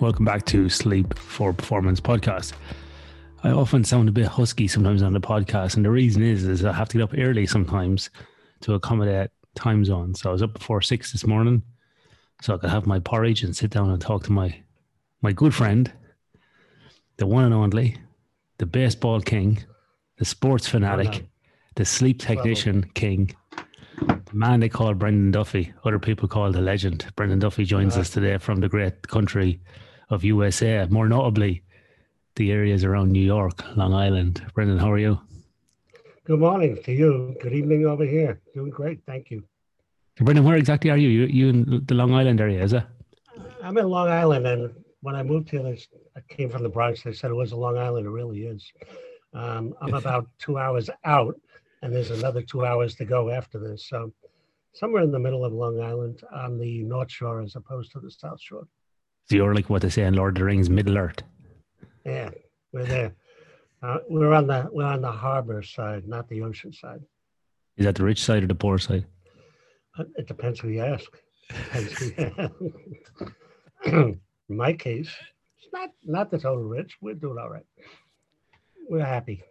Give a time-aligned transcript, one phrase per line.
[0.00, 2.54] Welcome back to Sleep for Performance podcast.
[3.44, 6.64] I often sound a bit husky sometimes on the podcast, and the reason is is
[6.64, 8.08] I have to get up early sometimes
[8.62, 10.22] to accommodate time zones.
[10.22, 11.62] So I was up before six this morning,
[12.40, 14.62] so I could have my porridge and sit down and talk to my
[15.20, 15.92] my good friend,
[17.18, 17.98] the one and only,
[18.56, 19.62] the baseball king,
[20.16, 21.28] the sports fanatic,
[21.76, 23.36] the sleep technician king,
[23.98, 25.74] the man they call Brendan Duffy.
[25.84, 27.06] Other people call the legend.
[27.16, 29.60] Brendan Duffy joins us today from the great country
[30.10, 31.62] of USA, more notably
[32.36, 34.44] the areas around New York, Long Island.
[34.54, 35.20] Brendan, how are you?
[36.24, 37.36] Good morning to you.
[37.40, 38.40] Good evening over here.
[38.54, 39.00] Doing great.
[39.06, 39.44] Thank you.
[40.16, 41.08] Brendan, where exactly are you?
[41.08, 42.84] You, you in the Long Island area, is it?
[43.62, 47.02] I'm in Long Island, and when I moved here, I came from the Bronx.
[47.02, 48.06] They said it was a Long Island.
[48.06, 48.70] It really is.
[49.32, 51.40] Um, I'm about two hours out,
[51.82, 53.86] and there's another two hours to go after this.
[53.88, 54.12] So,
[54.72, 58.10] somewhere in the middle of Long Island on the North Shore as opposed to the
[58.10, 58.66] South Shore.
[59.28, 61.22] So you're like what they say in Lord of the Rings, Middle Earth.
[62.04, 62.30] Yeah,
[62.72, 63.14] we're there.
[63.82, 67.00] Uh, we're on the we're on the harbor side, not the ocean side.
[67.76, 69.06] Is that the rich side or the poor side?
[69.98, 71.10] Uh, It depends who you ask.
[73.86, 75.10] in my case,
[75.58, 76.96] it's not not the total rich.
[77.00, 77.64] We're doing all right.
[78.88, 79.42] We're happy.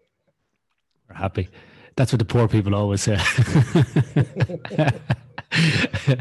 [1.08, 1.50] We're happy.
[1.96, 3.18] That's what the poor people always say.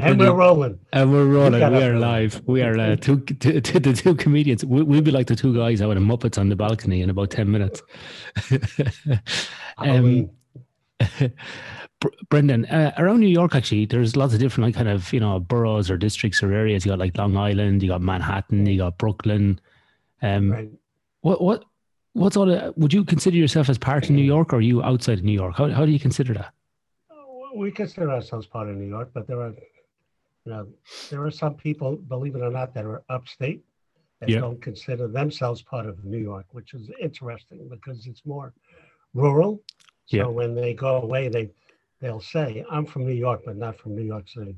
[0.00, 0.78] And we're rolling.
[0.92, 1.60] And we're rolling.
[1.72, 2.42] We are live.
[2.46, 4.64] We are uh, two, two, two, the two comedians.
[4.64, 7.30] We, we'll be like the two guys out in Muppets on the balcony in about
[7.30, 7.82] 10 minutes.
[9.78, 10.30] um,
[12.30, 15.40] Brendan, uh, around New York, actually, there's lots of different like kind of you know
[15.40, 16.84] boroughs or districts or areas.
[16.84, 19.60] You got like Long Island, you got Manhattan, you got Brooklyn.
[20.22, 20.68] Um, right.
[21.22, 21.64] what what
[22.12, 22.46] what's all?
[22.46, 25.24] The, would you consider yourself as part of New York, or are you outside of
[25.24, 25.56] New York?
[25.56, 26.52] How how do you consider that?
[27.54, 29.54] We consider ourselves part of New York, but there are,
[30.44, 30.68] you know,
[31.10, 33.62] there are some people, believe it or not, that are upstate
[34.20, 34.40] that Yeah.
[34.40, 38.52] don't consider themselves part of New York, which is interesting because it's more
[39.14, 39.62] rural.
[40.06, 40.26] So Yeah.
[40.26, 41.50] when they go away, they
[42.00, 44.56] they'll say, "I'm from New York, but not from New York City."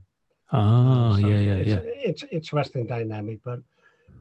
[0.53, 1.81] Oh, So yeah, yeah, it's, yeah.
[1.85, 3.61] It's interesting dynamic, but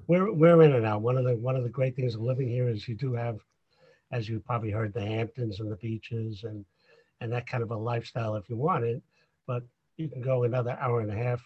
[0.07, 1.01] we're we're in and out.
[1.01, 3.39] One of the one of the great things of living here is you do have,
[4.11, 6.65] as you probably heard, the Hamptons and the beaches and
[7.21, 9.01] and that kind of a lifestyle if you want it.
[9.45, 9.63] But
[9.99, 11.43] you can go another hour and a half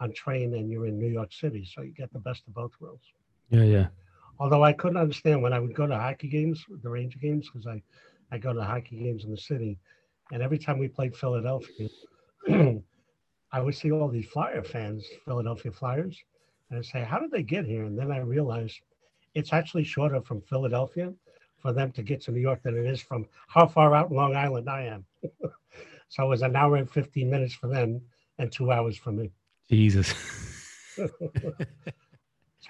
[0.00, 2.72] on train and you're in New York City, so you get the best of both
[2.80, 3.04] worlds.
[3.50, 3.86] Yeah, yeah.
[4.40, 7.66] Although I couldn't understand when I would go to hockey games, the Ranger games, because
[7.66, 7.82] I,
[8.32, 9.78] I go to hockey games in the city.
[10.32, 11.88] And every time we played Philadelphia,
[12.48, 16.18] I would see all these Flyer fans, Philadelphia Flyers,
[16.70, 17.84] and I'd say, how did they get here?
[17.84, 18.80] And then I realized
[19.34, 21.12] it's actually shorter from Philadelphia
[21.58, 24.16] for them to get to New York than it is from how far out in
[24.16, 25.04] Long Island I am.
[26.14, 28.00] so it was an hour and 15 minutes for them
[28.38, 29.32] and two hours for me.
[29.68, 30.14] Jesus.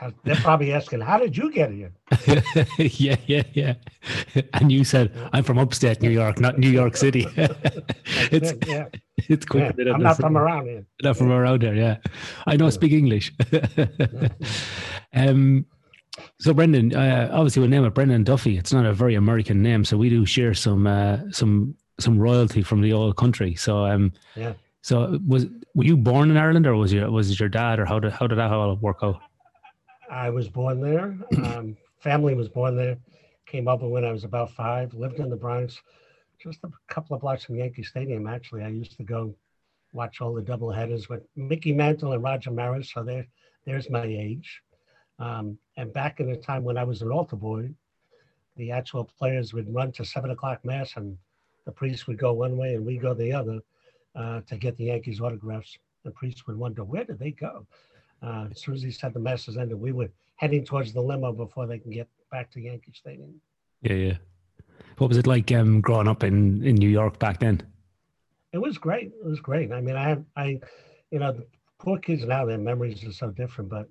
[0.00, 1.93] So they're probably asking, how did you get here?
[2.78, 3.75] yeah, yeah, yeah.
[4.54, 7.28] And you said I'm from upstate New York, not New York City.
[7.37, 8.87] it's it, yeah.
[9.28, 10.84] it's quicker Yeah, I'm not from around here.
[11.04, 11.77] not from around there.
[11.77, 11.99] Yeah,
[12.44, 12.71] I know.
[12.71, 13.33] Speak English.
[15.15, 15.65] um.
[16.41, 18.59] So Brendan, uh, obviously we name it Brendan Duffy.
[18.59, 22.62] It's not a very American name, so we do share some uh, some some royalty
[22.62, 23.55] from the old country.
[23.55, 24.12] So um.
[24.34, 24.55] Yeah.
[24.82, 27.87] So was were you born in Ireland, or was your was it your dad, or
[27.87, 29.21] how did how did that all work out?
[30.10, 31.16] I was born there.
[31.44, 32.99] Um, family was born there.
[33.47, 34.93] Came over when I was about five.
[34.93, 35.81] Lived in the Bronx,
[36.38, 38.27] just a couple of blocks from Yankee Stadium.
[38.27, 39.34] Actually, I used to go
[39.93, 42.93] watch all the double headers with Mickey Mantle and Roger Maris.
[42.93, 43.27] So there,
[43.65, 44.60] there's my age.
[45.19, 47.71] Um, and back in the time when I was an altar boy,
[48.56, 51.16] the actual players would run to seven o'clock mass, and
[51.65, 53.61] the priest would go one way and we go the other
[54.15, 55.79] uh, to get the Yankees autographs.
[56.05, 57.67] The priest would wonder where did they go.
[58.23, 61.01] Uh, as soon as he said the mass is ended, we were heading towards the
[61.01, 63.41] limo before they can get back to Yankee Stadium.
[63.83, 64.17] Yeah, yeah.
[64.99, 67.63] What was it like um, growing up in in New York back then?
[68.53, 69.09] It was great.
[69.09, 69.72] It was great.
[69.72, 70.60] I mean, I have, I,
[71.10, 71.47] you know, the
[71.81, 73.69] poor kids now, their memories are so different.
[73.69, 73.89] But,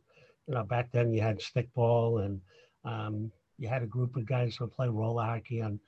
[0.48, 2.40] you know, back then you had stickball and
[2.86, 5.80] um, you had a group of guys who would play roller hockey on,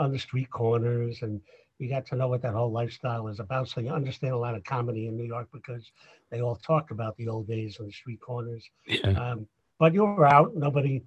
[0.00, 1.22] on the street corners.
[1.22, 1.40] And
[1.78, 3.68] you got to know what that whole lifestyle is about.
[3.68, 5.92] So you understand a lot of comedy in New York because
[6.30, 8.64] they all talk about the old days on the street corners.
[8.86, 9.46] Yeah, Um,
[9.78, 10.54] but you were out.
[10.56, 11.02] Nobody,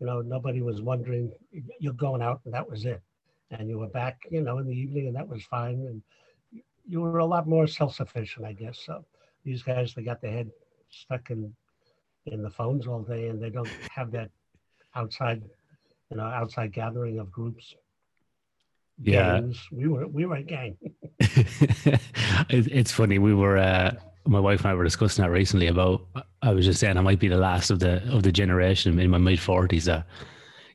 [0.00, 1.30] you know, nobody was wondering.
[1.78, 3.00] You're going out, and that was it.
[3.50, 5.86] And you were back, you know, in the evening, and that was fine.
[5.86, 6.02] And
[6.86, 8.78] you were a lot more self-sufficient, I guess.
[8.84, 9.04] So
[9.44, 10.50] these guys, they got their head
[10.90, 11.54] stuck in
[12.26, 14.30] in the phones all day, and they don't have that
[14.94, 15.42] outside,
[16.10, 17.74] you know, outside gathering of groups.
[19.02, 19.40] Yeah.
[19.40, 19.68] Gangs.
[19.72, 20.76] We were we were a gang.
[22.50, 23.18] it's funny.
[23.18, 23.94] We were uh,
[24.26, 26.02] my wife and I were discussing that recently about.
[26.42, 29.10] I was just saying I might be the last of the of the generation in
[29.10, 30.06] my mid forties that,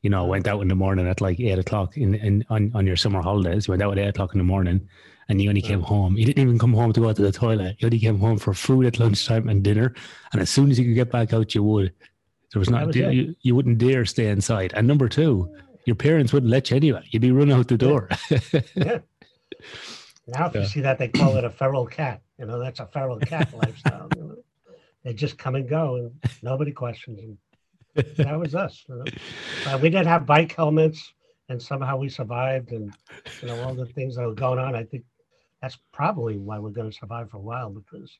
[0.02, 2.86] you know, went out in the morning at like eight o'clock in, in on, on
[2.86, 3.66] your summer holidays.
[3.66, 4.88] You went out at eight o'clock in the morning,
[5.28, 6.16] and you only came home.
[6.16, 7.76] You didn't even come home to go to the toilet.
[7.78, 9.94] You only came home for food at lunchtime and dinner.
[10.32, 11.92] And as soon as you could get back out, you would.
[12.52, 14.72] There was not was you, you wouldn't dare stay inside.
[14.76, 15.52] And number two,
[15.84, 17.06] your parents wouldn't let you anyway.
[17.10, 18.08] You'd be running out the door.
[18.74, 18.98] yeah.
[20.26, 20.62] Now, if yeah.
[20.62, 22.22] you see that, they call it a feral cat.
[22.38, 24.08] You know, that's a feral cat lifestyle.
[24.16, 24.36] You know?
[25.04, 27.38] They just come and go, and nobody questions them.
[28.16, 28.84] That was us.
[28.88, 29.04] You know?
[29.66, 31.12] uh, we did have bike helmets,
[31.48, 32.72] and somehow we survived.
[32.72, 32.92] And
[33.42, 34.74] you know, all the things that were going on.
[34.74, 35.04] I think
[35.60, 38.18] that's probably why we're going to survive for a while because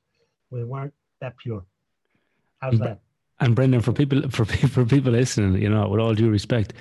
[0.51, 1.65] we weren't that pure.
[2.61, 3.01] How's that?
[3.41, 6.75] And Brendan, for people for for people listening, you know, with all due respect,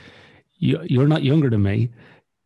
[0.63, 1.89] you you're not younger than me.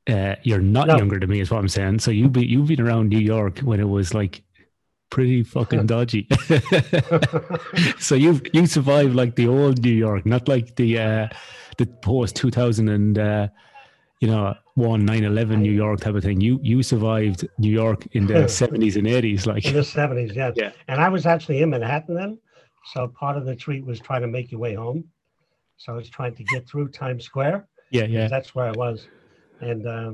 [0.09, 0.97] Uh, you're not no.
[0.97, 1.99] younger than me, is what I'm saying.
[1.99, 4.41] So you be you've been around New York when it was like
[5.09, 6.27] pretty fucking dodgy.
[7.99, 11.27] so you you survived like the old New York, not like the uh,
[11.77, 13.47] the post 2000 and uh,
[14.19, 16.41] you know one 9/11 New York type of thing.
[16.41, 20.53] You you survived New York in the 70s and 80s, like in the 70s, yes.
[20.55, 20.71] Yeah.
[20.87, 22.39] And I was actually in Manhattan then,
[22.93, 25.03] so part of the treat was trying to make your way home.
[25.77, 27.67] So I was trying to get through Times Square.
[27.91, 28.27] Yeah, yeah.
[28.27, 29.07] That's where I was
[29.61, 30.13] and uh,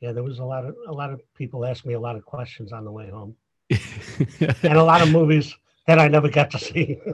[0.00, 2.24] yeah, there was a lot of a lot of people asked me a lot of
[2.24, 3.34] questions on the way home,
[3.70, 5.54] and a lot of movies
[5.86, 6.98] that I never got to see.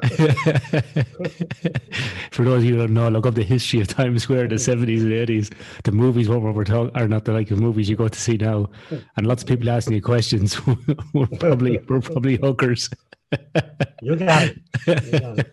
[2.33, 4.51] For those of you who don't know, look up the history of Times Square, in
[4.51, 5.51] the seventies and eighties.
[5.85, 8.37] The movies, what we're talking, are not the like of movies you go to see
[8.37, 8.69] now,
[9.17, 10.61] and lots of people asking you questions
[11.13, 12.91] were probably were probably hookers.
[14.03, 14.59] you got it.
[14.87, 15.53] You got it.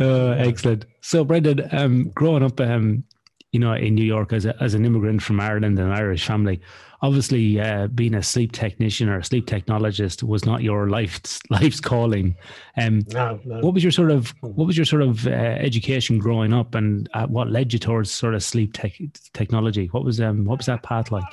[0.00, 0.86] Uh, excellent.
[1.02, 3.04] So, Brendan, um, growing up um,
[3.52, 6.26] you know, in New York as, a, as an immigrant from Ireland and an Irish
[6.26, 6.60] family.
[7.02, 11.80] Obviously, uh, being a sleep technician or a sleep technologist was not your life's life's
[11.80, 12.34] calling.
[12.78, 13.60] Um, no, no.
[13.60, 17.08] What was your sort of what was your sort of uh, education growing up, and
[17.12, 18.92] uh, what led you towards sort of sleep tech,
[19.34, 19.88] technology?
[19.88, 21.24] What was um, what was that path like?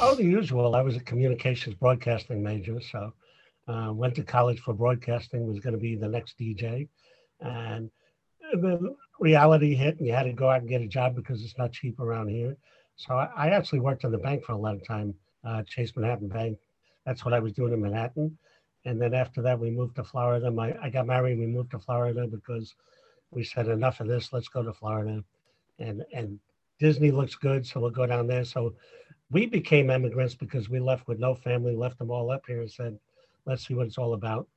[0.00, 0.74] Oh, the usual.
[0.74, 3.12] I was a communications broadcasting major, so
[3.68, 5.46] uh, went to college for broadcasting.
[5.46, 6.88] Was going to be the next DJ,
[7.40, 7.90] and
[8.54, 11.56] then reality hit and you had to go out and get a job because it's
[11.56, 12.56] not cheap around here.
[12.96, 15.14] So I, I actually worked in the bank for a lot of time,
[15.44, 16.58] uh, Chase Manhattan Bank.
[17.06, 18.36] That's what I was doing in Manhattan.
[18.84, 20.50] And then after that, we moved to Florida.
[20.50, 21.38] My, I got married.
[21.38, 22.74] We moved to Florida because
[23.30, 24.32] we said enough of this.
[24.32, 25.22] Let's go to Florida,
[25.78, 26.40] and and
[26.80, 28.44] Disney looks good, so we'll go down there.
[28.44, 28.74] So
[29.30, 32.70] we became immigrants because we left with no family, left them all up here, and
[32.70, 32.98] said,
[33.46, 34.48] let's see what it's all about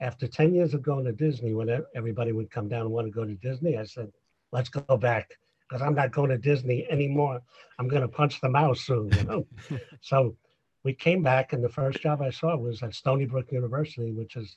[0.00, 3.12] after 10 years of going to Disney, when everybody would come down and want to
[3.12, 4.12] go to Disney, I said,
[4.52, 5.30] let's go back
[5.68, 7.40] because I'm not going to Disney anymore.
[7.78, 9.46] I'm going to punch the mouse soon, you know?
[10.00, 10.36] so
[10.82, 14.36] we came back, and the first job I saw was at Stony Brook University, which
[14.36, 14.56] is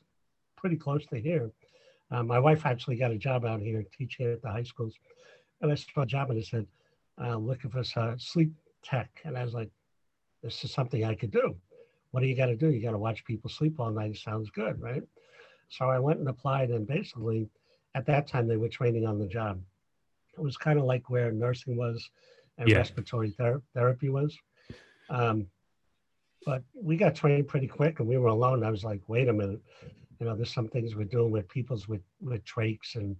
[0.57, 1.51] pretty close to here.
[2.11, 4.93] Uh, my wife actually got a job out here teaching at the high schools.
[5.61, 6.67] And I saw a job and it said,
[7.21, 8.51] uh, looking for uh, sleep
[8.83, 9.09] tech.
[9.25, 9.69] And I was like,
[10.43, 11.55] this is something I could do.
[12.11, 12.69] What do you got to do?
[12.69, 14.11] You got to watch people sleep all night.
[14.11, 15.03] It sounds good, right?
[15.69, 17.49] So I went and applied, and basically,
[17.95, 19.61] at that time, they were training on the job.
[20.37, 22.09] It was kind of like where nursing was
[22.57, 22.77] and yeah.
[22.77, 24.37] respiratory ther- therapy was.
[25.09, 25.47] Um,
[26.45, 28.63] but we got trained pretty quick, and we were alone.
[28.63, 29.61] I was like, wait a minute,
[30.19, 33.15] you know, there's some things we're doing with people's with with trachs, and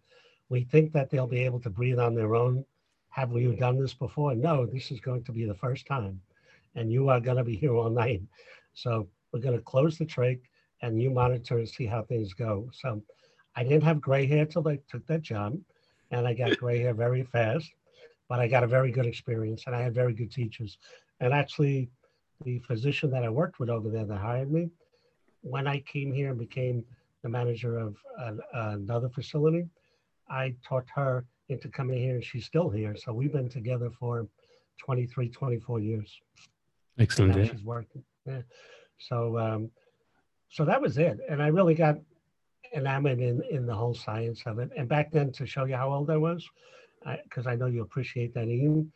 [0.50, 2.66] we think that they'll be able to breathe on their own.
[3.10, 4.36] Have we done this before?
[4.36, 6.22] No, this is going to be the first time,
[6.76, 8.22] and you are going to be here all night.
[8.74, 10.40] So we're going to close the trach
[10.82, 12.70] and you monitor and see how things go.
[12.74, 13.02] So
[13.56, 15.58] I didn't have gray hair till I took that job,
[16.12, 17.70] and I got gray hair very fast,
[18.30, 20.78] but I got a very good experience and I had very good teachers.
[21.20, 21.90] And actually,
[22.44, 24.70] the physician that I worked with over there that hired me,
[25.42, 26.84] when I came here and became
[27.24, 29.68] the manager of an, another facility,
[30.30, 32.96] I taught her into coming here and she's still here.
[32.96, 34.28] So we've been together for
[34.80, 36.22] 23, 24 years.
[37.00, 37.38] Excellent.
[37.38, 37.52] Yeah.
[37.52, 38.04] She's working.
[38.26, 38.42] Yeah.
[39.00, 39.72] So um,
[40.50, 41.20] so that was it.
[41.30, 41.98] And I really got
[42.74, 44.70] enamored in, in the whole science of it.
[44.78, 46.48] And back then, to show you how old I was,
[47.24, 48.92] because I, I, know you appreciate that, Ian,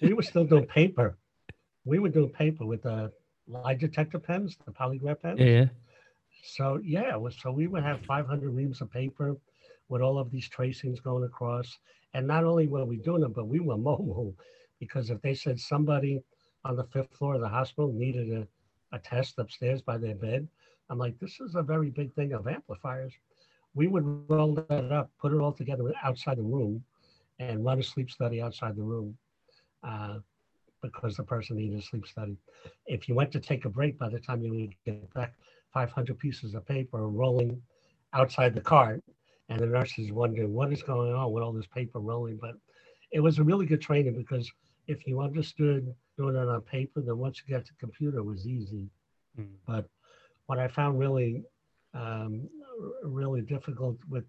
[0.00, 1.16] we were still doing paper.
[1.84, 3.12] We were doing paper with the
[3.48, 5.40] lie detector pens, the polygraph pens.
[5.40, 5.66] Yeah.
[6.44, 9.36] So yeah, was, so we would have 500 reams of paper
[9.88, 11.78] with all of these tracings going across.
[12.14, 14.34] And not only were we doing them, but we were mobile
[14.78, 16.22] because if they said somebody
[16.64, 20.48] on the fifth floor of the hospital needed a, a test upstairs by their bed,
[20.92, 23.14] I'm like, this is a very big thing of amplifiers.
[23.74, 26.84] We would roll that up, put it all together outside the room,
[27.38, 29.16] and run a sleep study outside the room.
[29.82, 30.18] Uh,
[30.82, 32.36] because the person needed a sleep study.
[32.86, 35.32] If you went to take a break, by the time you would get back
[35.72, 37.62] 500 pieces of paper rolling
[38.12, 39.02] outside the cart,
[39.48, 42.36] and the nurse is wondering what is going on with all this paper rolling.
[42.36, 42.56] But
[43.12, 44.50] it was a really good training because
[44.88, 48.46] if you understood doing it on paper, then once you got to computer, it was
[48.46, 48.90] easy.
[49.38, 49.46] Mm.
[49.66, 49.88] But
[50.52, 51.42] what I found really,
[51.94, 52.46] um,
[53.02, 54.24] really difficult with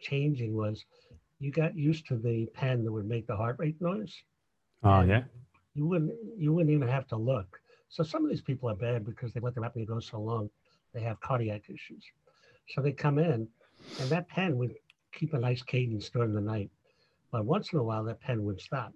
[0.00, 0.84] changing was
[1.40, 4.14] you got used to the pen that would make the heart rate noise.
[4.84, 5.24] Oh yeah.
[5.74, 7.58] You wouldn't you wouldn't even have to look.
[7.88, 10.48] So some of these people are bad because they let their apnea go so long,
[10.94, 12.04] they have cardiac issues.
[12.68, 13.48] So they come in,
[13.98, 14.72] and that pen would
[15.12, 16.70] keep a nice cadence during the night,
[17.32, 18.92] but once in a while that pen would stop.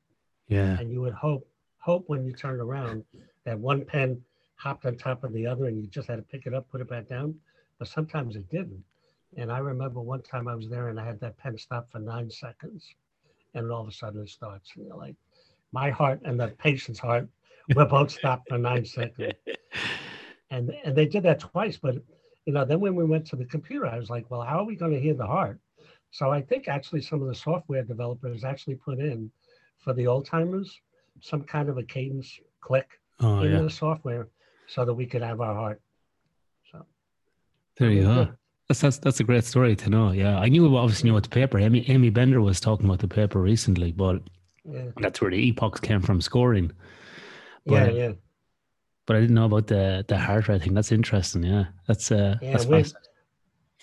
[0.46, 0.78] Yeah.
[0.78, 1.44] And you would hope
[1.78, 3.02] hope when you turned around
[3.44, 4.22] that one pen
[4.60, 6.80] hopped on top of the other, and you just had to pick it up, put
[6.80, 7.34] it back down.
[7.78, 8.84] But sometimes it didn't.
[9.36, 11.98] And I remember one time I was there and I had that pen stop for
[11.98, 12.94] nine seconds,
[13.54, 15.14] and all of a sudden it starts, and you're like,
[15.72, 17.28] my heart and the patient's heart
[17.74, 19.32] were both stopped for nine seconds.
[20.50, 21.96] And and they did that twice, but
[22.44, 24.64] you know, then when we went to the computer, I was like, well, how are
[24.64, 25.58] we going to hear the heart?
[26.10, 29.30] So I think actually some of the software developers actually put in
[29.78, 30.80] for the old timers
[31.20, 32.88] some kind of a cadence click
[33.20, 33.62] oh, into yeah.
[33.62, 34.28] the software
[34.70, 35.80] so that we could have our heart.
[36.70, 36.86] So
[37.78, 38.28] there you go.
[38.68, 40.12] That's, that's that's a great story to know.
[40.12, 41.58] Yeah, I knew obviously knew about the paper.
[41.58, 44.22] Amy Amy Bender was talking about the paper recently, but
[44.64, 44.90] yeah.
[44.98, 46.70] that's where the epochs came from scoring.
[47.66, 48.12] But, yeah, yeah.
[49.06, 50.74] But I didn't know about the the heart rate thing.
[50.74, 51.42] That's interesting.
[51.42, 52.84] Yeah, that's uh, yeah, that's we,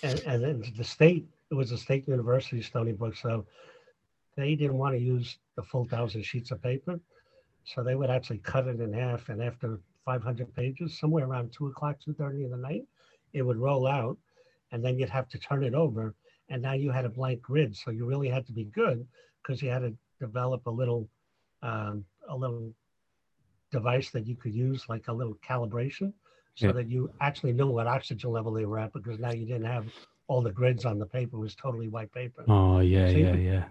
[0.02, 3.44] and, and then the state it was a state university Stony Brook, so
[4.38, 6.98] they didn't want to use the full thousand sheets of paper,
[7.64, 9.28] so they would actually cut it in half.
[9.28, 12.84] And after 500 pages, somewhere around two o'clock, two thirty in the night,
[13.34, 14.16] it would roll out
[14.72, 16.14] and then you'd have to turn it over.
[16.48, 17.76] And now you had a blank grid.
[17.76, 19.06] So you really had to be good
[19.42, 21.06] because you had to develop a little,
[21.62, 22.72] um, a little
[23.70, 26.14] device that you could use, like a little calibration,
[26.54, 26.72] so yeah.
[26.72, 29.84] that you actually knew what oxygen level they were at because now you didn't have
[30.26, 31.36] all the grids on the paper.
[31.36, 32.44] It was totally white paper.
[32.48, 33.64] Oh, yeah, so yeah, you, yeah.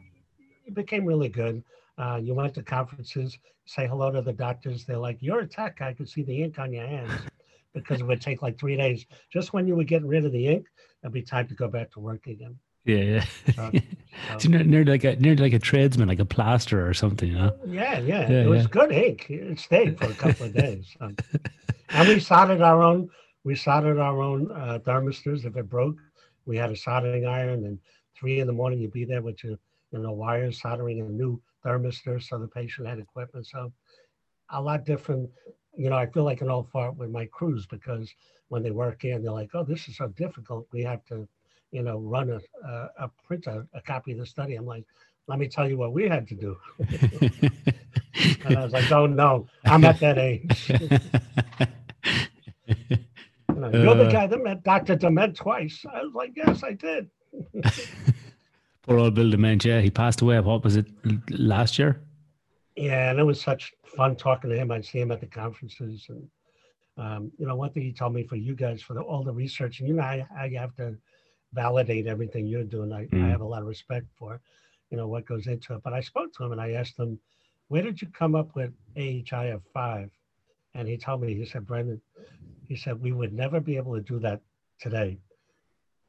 [0.67, 1.63] It became really good.
[1.98, 4.86] Uh, you went to conferences, say hello to the doctors.
[4.86, 5.82] They're like, "You're a tech.
[5.82, 7.12] I could see the ink on your hands,"
[7.74, 9.06] because it would take like three days.
[9.32, 10.68] Just when you were getting rid of the ink,
[11.04, 12.58] it'll be time to go back to work again.
[12.88, 13.25] Yeah, yeah.
[13.54, 13.72] So,
[14.34, 17.54] it's near, like a near like a tradesman, like a plaster or something, you know?
[17.66, 18.30] Yeah, yeah.
[18.30, 18.70] yeah it was yeah.
[18.70, 19.25] good ink.
[19.30, 20.96] It stayed for a couple of days.
[21.01, 21.18] Um,
[21.89, 23.10] and we soldered our own.
[23.44, 25.46] We soldered our own uh, thermistors.
[25.46, 25.98] If it broke,
[26.46, 27.66] we had a soldering iron.
[27.66, 27.77] And
[28.18, 29.58] three in the morning, you'd be there with your,
[29.92, 33.48] you know, wires soldering a new thermistor, so the patient had equipment.
[33.48, 33.72] So
[34.50, 35.30] a lot different.
[35.76, 38.12] You know, I feel like an old fart with my crews because
[38.50, 40.68] when they work in, they're like, "Oh, this is so difficult.
[40.72, 41.28] We have to,
[41.72, 44.86] you know, run a a, a print a, a copy of the study." I'm like,
[45.28, 46.58] "Let me tell you what we had to do."
[48.46, 50.90] and I was like, "Oh no, I'm at that age." you
[53.56, 54.12] know, You're the uh.
[54.12, 54.96] guy that met Dr.
[54.96, 55.86] Dement twice.
[55.92, 57.10] I was like, "Yes, I did."
[58.88, 59.65] Poor old Bill Dement.
[59.65, 60.39] Yeah, he passed away.
[60.39, 60.88] What was it
[61.29, 62.01] last year?
[62.75, 64.72] Yeah, and it was such fun talking to him.
[64.72, 66.27] I'd see him at the conferences and
[66.98, 69.32] um, you know, one thing he told me for you guys for the, all the
[69.32, 70.98] research, and you know, I, I have to
[71.53, 72.91] validate everything you're doing.
[72.91, 73.24] I, mm.
[73.24, 74.41] I have a lot of respect for,
[74.89, 75.84] you know, what goes into it.
[75.84, 77.20] But I spoke to him and I asked him,
[77.67, 80.10] where did you come up with AHI of five?
[80.74, 82.01] And he told me, he said, Brendan,
[82.67, 84.41] he said, we would never be able to do that
[84.79, 85.20] today.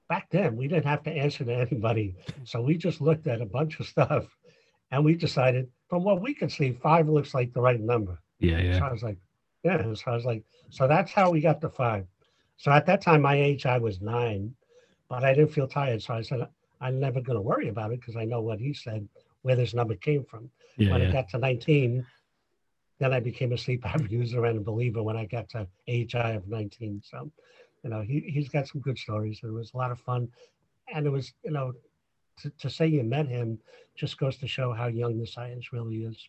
[0.09, 2.17] Back then, we didn't have to answer to anybody.
[2.45, 4.27] So we just looked at a bunch of stuff
[4.91, 8.19] and we decided, from what we could see, five looks like the right number.
[8.39, 8.79] Yeah, yeah.
[8.79, 9.19] So I was like,
[9.65, 9.95] yeah.
[9.95, 12.07] So I was like, so that's how we got to five.
[12.57, 14.55] So at that time, my age, I was nine,
[15.09, 16.03] but I didn't feel tired.
[16.03, 16.47] So I said,
[16.81, 19.09] I'm never going to worry about it because I know what he said,
[19.43, 20.51] where this number came from.
[20.77, 21.09] Yeah, when yeah.
[21.09, 22.07] I got to 19,
[22.99, 26.33] then I became a sleep app user and a believer when I got to AHI
[26.33, 27.03] of 19.
[27.05, 27.31] So,
[27.89, 29.41] you know, he, he's got some good stories.
[29.43, 30.29] It was a lot of fun.
[30.95, 31.73] And it was, you know,
[32.43, 33.59] to, to say you met him
[33.97, 36.29] just goes to show how young the science really is.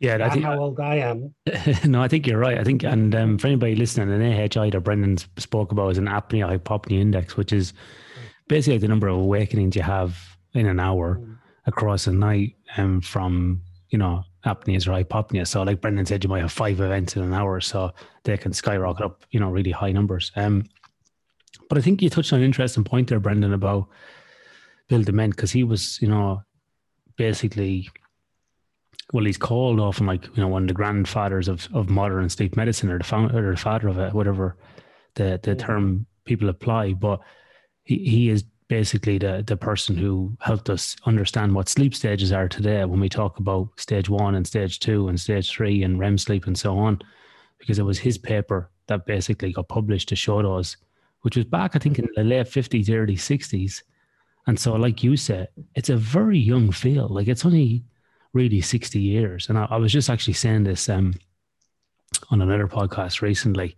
[0.00, 1.34] Yeah, I think how old I am.
[1.84, 2.58] no, I think you're right.
[2.58, 6.06] I think, and um, for anybody listening, an AHI that Brendan spoke about is an
[6.06, 7.72] apnea hypopnea index, which is
[8.48, 10.16] basically the number of awakenings you have
[10.52, 11.36] in an hour mm.
[11.66, 15.44] across a night, um, from you know apneas or hypopnea.
[15.44, 18.52] So, like Brendan said, you might have five events in an hour, so they can
[18.52, 20.30] skyrocket up, you know, really high numbers.
[20.36, 20.64] Um,
[21.68, 23.88] but I think you touched on an interesting point there, Brendan, about
[24.88, 26.42] Bill Dement, because he was, you know,
[27.16, 27.88] basically
[29.12, 32.56] well, he's called often like you know one of the grandfathers of, of modern sleep
[32.56, 34.56] medicine or the founder or the father of it, whatever
[35.14, 36.92] the the term people apply.
[36.92, 37.20] But
[37.84, 42.48] he, he is basically the the person who helped us understand what sleep stages are
[42.48, 46.18] today when we talk about stage one and stage two and stage three and REM
[46.18, 47.00] sleep and so on,
[47.58, 50.76] because it was his paper that basically got published to show those,
[51.22, 53.82] which was back I think in the late fifties, early sixties.
[54.46, 57.10] And so, like you said, it's a very young field.
[57.10, 57.84] Like it's only
[58.32, 59.48] really 60 years.
[59.48, 61.14] And I, I was just actually saying this um,
[62.30, 63.76] on another podcast recently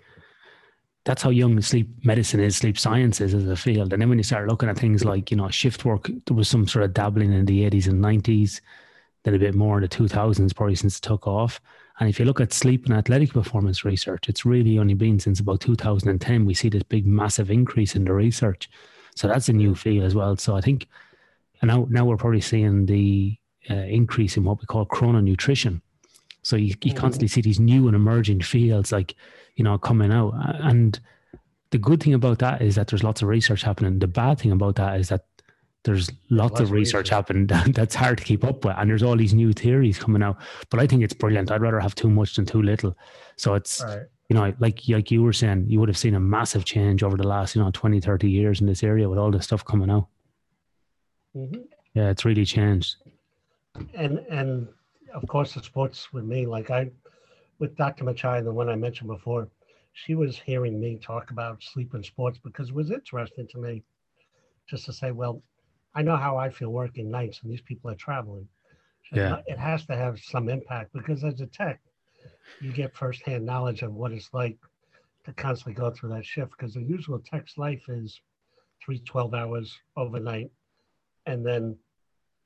[1.04, 3.92] that's how young sleep medicine is, sleep science is as a field.
[3.92, 6.49] And then when you start looking at things like, you know, shift work, there was
[6.49, 8.61] some sort of dabbling in the 80s and 90s,
[9.25, 11.61] then a bit more in the 2000s, probably since it took off.
[12.00, 15.38] And if you look at sleep and athletic performance research, it's really only been since
[15.38, 18.71] about 2010 we see this big, massive increase in the research.
[19.14, 20.37] So that's a new field as well.
[20.37, 20.88] So I think,
[21.61, 23.37] and now, now we're probably seeing the
[23.71, 25.83] uh, increase in what we call chrononutrition.
[26.42, 26.97] So you, you mm-hmm.
[26.97, 29.14] constantly see these new and emerging fields like
[29.61, 30.33] you know, coming out.
[30.62, 30.99] And
[31.71, 33.99] the good thing about that is that there's lots of research happening.
[33.99, 35.26] The bad thing about that is that
[35.84, 37.08] there's lots, lots of research, research.
[37.08, 40.22] happening that, that's hard to keep up with, and there's all these new theories coming
[40.22, 40.38] out.
[40.68, 41.50] But I think it's brilliant.
[41.50, 42.96] I'd rather have too much than too little.
[43.37, 44.02] So it's right.
[44.28, 47.16] you know, like like you were saying, you would have seen a massive change over
[47.16, 49.90] the last you know 20, 30 years in this area with all this stuff coming
[49.90, 50.08] out.
[51.37, 51.62] Mm-hmm.
[51.94, 52.96] Yeah, it's really changed.
[53.94, 54.68] And and
[55.14, 56.90] of course, the sports with me, like I
[57.58, 58.04] with Dr.
[58.04, 59.49] Maczaj, the one I mentioned before,
[59.92, 63.82] she was hearing me talk about sleep and sports because it was interesting to me
[64.68, 65.42] just to say, well,
[65.94, 68.49] I know how I feel working nights and these people are traveling.
[69.12, 69.40] Yeah.
[69.47, 71.80] It has to have some impact because as a tech,
[72.61, 74.56] you get firsthand knowledge of what it's like
[75.25, 78.20] to constantly go through that shift because the usual tech's life is
[78.85, 80.50] three 12 hours overnight
[81.26, 81.76] and then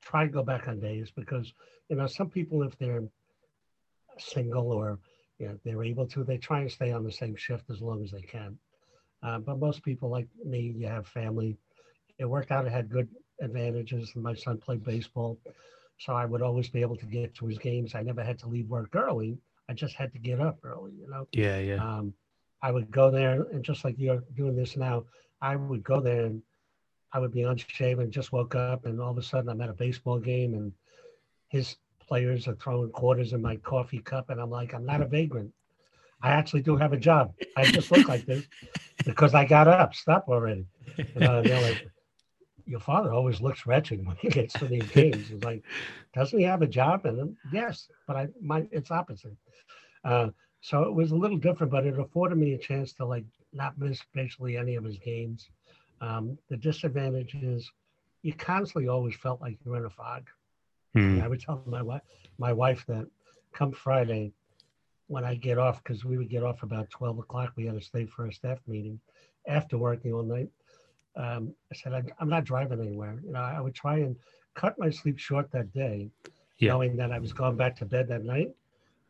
[0.01, 1.53] try to go back on days because,
[1.89, 3.03] you know, some people, if they're
[4.17, 4.99] single or
[5.39, 8.03] you know, they're able to, they try and stay on the same shift as long
[8.03, 8.57] as they can.
[9.21, 11.57] Uh, but most people like me, you have family.
[12.17, 12.65] It worked out.
[12.65, 13.09] It had good
[13.41, 14.11] advantages.
[14.15, 15.37] And my son played baseball,
[15.97, 17.95] so I would always be able to get to his games.
[17.95, 19.37] I never had to leave work early.
[19.69, 21.27] I just had to get up early, you know?
[21.31, 21.83] Yeah, yeah.
[21.83, 22.13] Um,
[22.61, 25.05] I would go there, and just like you're doing this now,
[25.41, 26.41] I would go there and
[27.13, 29.73] I would be unshaven, just woke up, and all of a sudden I'm at a
[29.73, 30.73] baseball game, and
[31.49, 35.05] his players are throwing quarters in my coffee cup, and I'm like, I'm not a
[35.05, 35.51] vagrant.
[36.21, 37.33] I actually do have a job.
[37.55, 38.45] I just look like this
[39.05, 39.93] because I got up.
[39.93, 40.65] Stop already.
[40.97, 41.87] And, uh, they're like,
[42.65, 45.29] your father always looks wretched when he gets to these games.
[45.31, 45.63] It's like,
[46.13, 47.05] doesn't he have a job?
[47.05, 49.35] And yes, but I my it's opposite.
[50.03, 50.29] Uh,
[50.61, 53.77] so it was a little different, but it afforded me a chance to like not
[53.77, 55.49] miss basically any of his games.
[56.01, 57.71] Um, the disadvantage is
[58.21, 60.27] you constantly always felt like you're in a fog.
[60.93, 61.21] Hmm.
[61.21, 62.01] I would tell my wife,
[62.37, 63.07] my wife that
[63.53, 64.33] come Friday,
[65.07, 67.85] when I get off, because we would get off about 12 o'clock, we had to
[67.85, 68.99] stay for a staff meeting
[69.47, 70.49] after working all night.
[71.15, 73.19] Um, I said, I, am not driving anywhere.
[73.25, 74.15] You know, I would try and
[74.53, 76.09] cut my sleep short that day,
[76.59, 76.71] yeah.
[76.71, 78.51] knowing that I was going back to bed that night,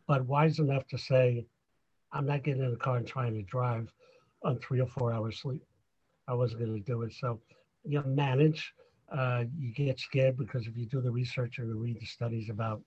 [0.08, 1.46] but wise enough to say,
[2.12, 3.91] I'm not getting in the car and trying to drive
[4.44, 5.63] on three or four hours sleep.
[6.28, 7.13] I wasn't going to do it.
[7.13, 7.39] So
[7.84, 8.74] you know, manage
[9.12, 12.50] uh, you get scared because if you do the research or you read the studies
[12.50, 12.82] about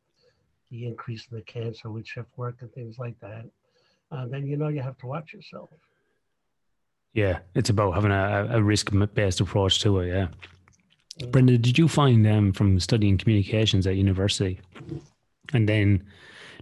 [0.71, 3.47] the increase in the cancer with shift work and things like that,
[4.11, 5.71] uh, then you know you have to watch yourself.
[7.19, 10.09] Yeah, it's about having a, a risk based approach to it.
[10.09, 10.29] Yeah.
[11.21, 11.31] Mm-hmm.
[11.33, 14.61] Brendan, did you find um, from studying communications at university
[15.53, 16.07] and then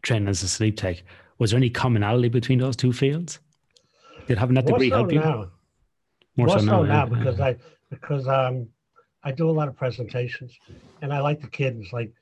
[0.01, 1.03] training as a sleep tech,
[1.37, 3.39] was there any commonality between those two fields?
[4.29, 5.21] Did having that degree so help you?
[5.21, 5.51] Now.
[6.37, 7.57] More, More so, now, now because I
[7.91, 8.67] because um
[9.23, 10.59] I do a lot of presentations,
[11.03, 12.13] and I like the kids, like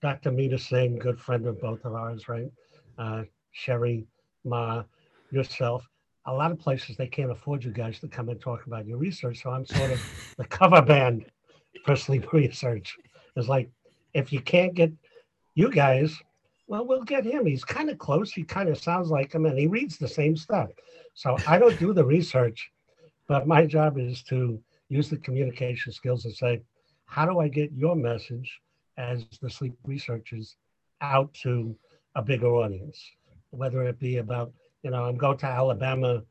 [0.00, 0.32] Dr.
[0.32, 2.50] Meeta Singh, good friend of both of ours, right?
[2.98, 3.22] Uh,
[3.54, 4.04] Cheri
[4.44, 4.82] Mah,
[5.30, 5.86] yourself.
[6.26, 8.98] A lot of places they can't afford you guys to come and talk about your
[8.98, 11.26] research, so I'm sort of the cover band
[11.84, 12.96] for sleep research.
[13.36, 13.70] It's like
[14.14, 14.92] if you can't get
[15.54, 16.16] you guys,
[16.66, 17.46] well, we'll get him.
[17.46, 18.32] He's kind of close.
[18.32, 20.70] He kind of sounds like him, and he reads the same stuff.
[21.14, 22.70] So I don't do the research,
[23.28, 26.62] but my job is to use the communication skills and say,
[27.06, 28.60] how do I get your message
[28.96, 30.56] as the sleep researchers
[31.00, 31.76] out to
[32.14, 32.98] a bigger audience?
[33.50, 34.52] Whether it be about,
[34.82, 36.22] you know, I'm going to Alabama,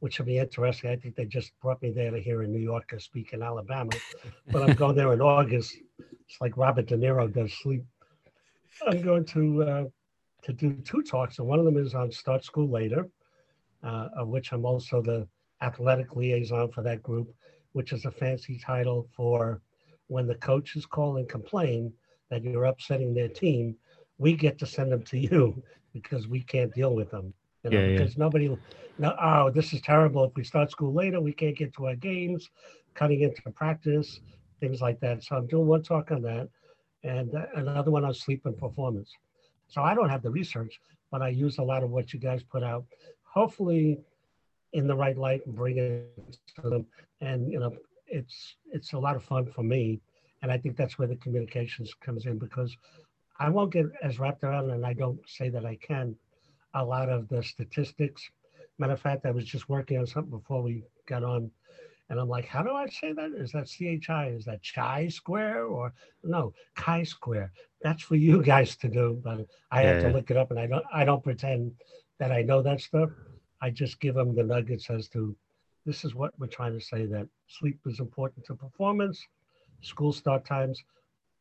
[0.00, 0.90] which will be interesting.
[0.90, 3.92] I think they just brought me there to hear a New Yorker speak in Alabama,
[4.50, 5.76] but I'm going there in August.
[5.98, 7.84] It's like Robert De Niro does sleep.
[8.86, 9.84] I'm going to uh,
[10.42, 13.08] to do two talks, and one of them is on Start School Later,
[13.82, 15.26] uh, of which I'm also the
[15.62, 17.34] athletic liaison for that group
[17.74, 19.60] which is a fancy title for
[20.06, 21.92] when the coaches call and complain
[22.30, 23.76] that you're upsetting their team,
[24.16, 25.62] we get to send them to you
[25.92, 27.34] because we can't deal with them.
[27.64, 28.06] You know, Yeah, yeah.
[28.06, 28.48] because nobody,
[28.98, 30.24] no, oh, this is terrible.
[30.24, 32.50] If we start school later, we can't get to our games,
[32.94, 34.20] cutting into practice,
[34.60, 35.24] things like that.
[35.24, 36.48] So I'm doing one talk on that,
[37.02, 39.12] and uh, another one on sleep and performance.
[39.68, 42.42] So I don't have the research, but I use a lot of what you guys
[42.42, 42.84] put out.
[43.34, 43.98] Hopefully,
[44.72, 46.26] in the right light and bring it to them.
[46.76, 47.26] And you know,
[47.62, 49.66] it's it's a lot of fun for me,
[50.04, 52.76] and I think that's where the communications comes in because
[53.38, 56.16] I won't get as wrapped around, and I don't say that I can,
[56.74, 58.30] a lot of the statistics.
[58.78, 61.50] Matter of fact, I was just working on something before we got on,
[62.10, 63.32] and I'm like, how do I say that?
[63.32, 64.28] Is that CHI?
[64.28, 65.92] Is that chi square or
[66.24, 67.52] no chi square?
[67.82, 70.58] That's for you guys to do, but I Yeah, have to look it up, and
[70.60, 71.72] I don't I don't pretend
[72.18, 73.10] that I know that stuff.
[73.60, 75.34] I just give them the nuggets as to
[75.86, 79.26] this is what we're trying to say that sleep is important to performance,
[79.82, 80.82] school start times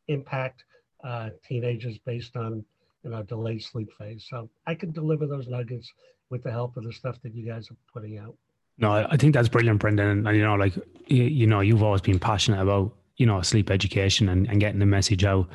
[0.07, 0.63] impact
[1.03, 2.63] uh, teenagers based on
[3.03, 4.25] you know delayed sleep phase.
[4.29, 5.91] So I can deliver those nuggets
[6.29, 8.35] with the help of the stuff that you guys are putting out.
[8.77, 10.07] No, I think that's brilliant, Brendan.
[10.07, 10.75] And, and, you know, like
[11.07, 14.79] you, you know, you've always been passionate about you know sleep education and, and getting
[14.79, 15.47] the message out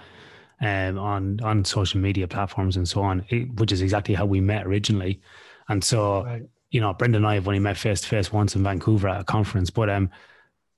[0.61, 4.41] um, on on social media platforms and so on, it, which is exactly how we
[4.41, 5.21] met originally.
[5.69, 6.43] And so, Right.
[6.71, 9.21] you know, Brendan and I have only met face to face once in Vancouver at
[9.21, 10.11] a conference, but um,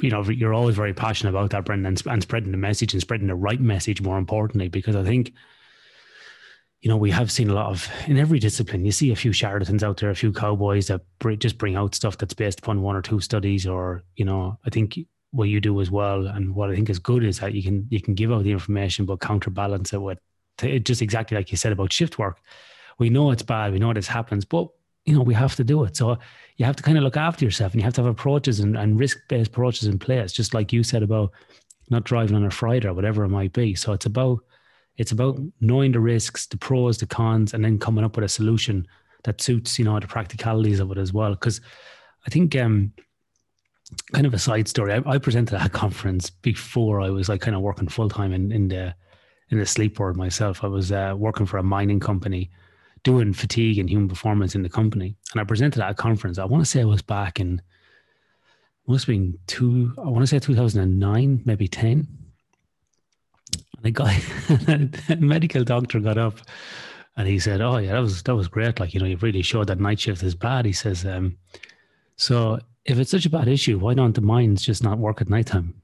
[0.00, 3.02] you know, you're always very passionate about that, Brendan, and, and spreading the message and
[3.02, 5.32] spreading the right message more importantly, because I think
[6.80, 8.84] you know, we have seen a lot of in every discipline.
[8.84, 11.94] You see a few charlatans out there, a few cowboys that br- just bring out
[11.94, 14.98] stuff that's based upon one or two studies, or you know, I think
[15.32, 17.86] what you do as well, and what I think is good is that you can
[17.90, 20.18] you can give out the information, but counterbalance it with
[20.56, 22.40] t- just exactly like you said about shift work.
[22.98, 24.68] We know it's bad, we know this happens, but
[25.04, 25.96] you know we have to do it.
[25.96, 26.18] So
[26.56, 28.76] you have to kind of look after yourself, and you have to have approaches and,
[28.78, 31.32] and risk based approaches in place, just like you said about
[31.90, 33.74] not driving on a Friday or whatever it might be.
[33.74, 34.38] So it's about
[34.96, 38.28] it's about knowing the risks, the pros, the cons, and then coming up with a
[38.28, 38.86] solution
[39.24, 41.30] that suits, you know, the practicalities of it as well.
[41.30, 41.60] Because
[42.26, 42.92] I think, um,
[44.12, 44.92] kind of a side story.
[44.92, 48.32] I, I presented at a conference before I was like kind of working full time
[48.32, 48.94] in, in the
[49.50, 50.62] in the sleep world myself.
[50.62, 52.50] I was uh, working for a mining company,
[53.02, 56.38] doing fatigue and human performance in the company, and I presented at a conference.
[56.38, 57.60] I want to say I was back in
[58.86, 59.92] must have been two.
[59.98, 62.08] I want to say two thousand and nine, maybe ten
[63.82, 64.20] and a guy,
[65.08, 66.38] a medical doctor got up
[67.16, 68.78] and he said, Oh yeah, that was that was great.
[68.80, 70.64] Like, you know, you've really showed that night shift is bad.
[70.66, 71.36] He says, um,
[72.16, 75.28] so if it's such a bad issue, why don't the mines just not work at
[75.30, 75.74] nighttime?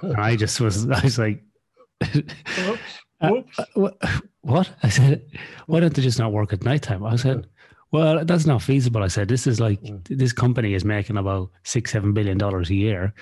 [0.00, 1.42] And I just was I was like.
[3.20, 3.60] Uh, Whoops.
[3.74, 3.98] what,
[4.40, 4.70] what?
[4.82, 5.24] I said,
[5.66, 7.04] why don't they just not work at nighttime?
[7.06, 7.46] I said,
[7.92, 9.00] well, that's not feasible.
[9.00, 10.02] I said, this is like Mm.
[10.18, 13.14] this company is making about six, seven billion dollars a year.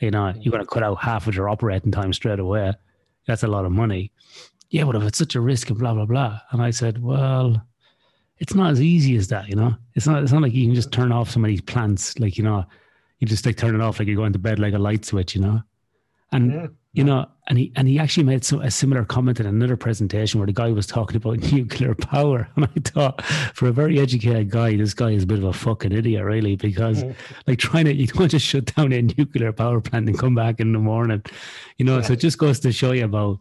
[0.00, 2.72] You know, you're going to cut out half of your operating time straight away.
[3.26, 4.12] That's a lot of money.
[4.70, 6.40] Yeah, but if it's such a risk and blah blah blah.
[6.50, 7.62] And I said, well,
[8.38, 9.48] it's not as easy as that.
[9.48, 10.22] You know, it's not.
[10.22, 12.18] It's not like you can just turn off some of these plants.
[12.18, 12.64] Like you know,
[13.18, 15.34] you just like turn it off like you're going to bed like a light switch.
[15.34, 15.62] You know,
[16.32, 16.66] and Yeah.
[16.96, 20.40] You know, and he and he actually made some, a similar comment in another presentation
[20.40, 23.22] where the guy was talking about nuclear power, and I thought,
[23.54, 26.56] for a very educated guy, this guy is a bit of a fucking idiot, really,
[26.56, 27.14] because Mhm.
[27.46, 30.58] like trying to you don't just shut down a nuclear power plant and come back
[30.58, 31.22] in the morning,
[31.76, 32.00] you know.
[32.00, 33.40] So it just goes to show you about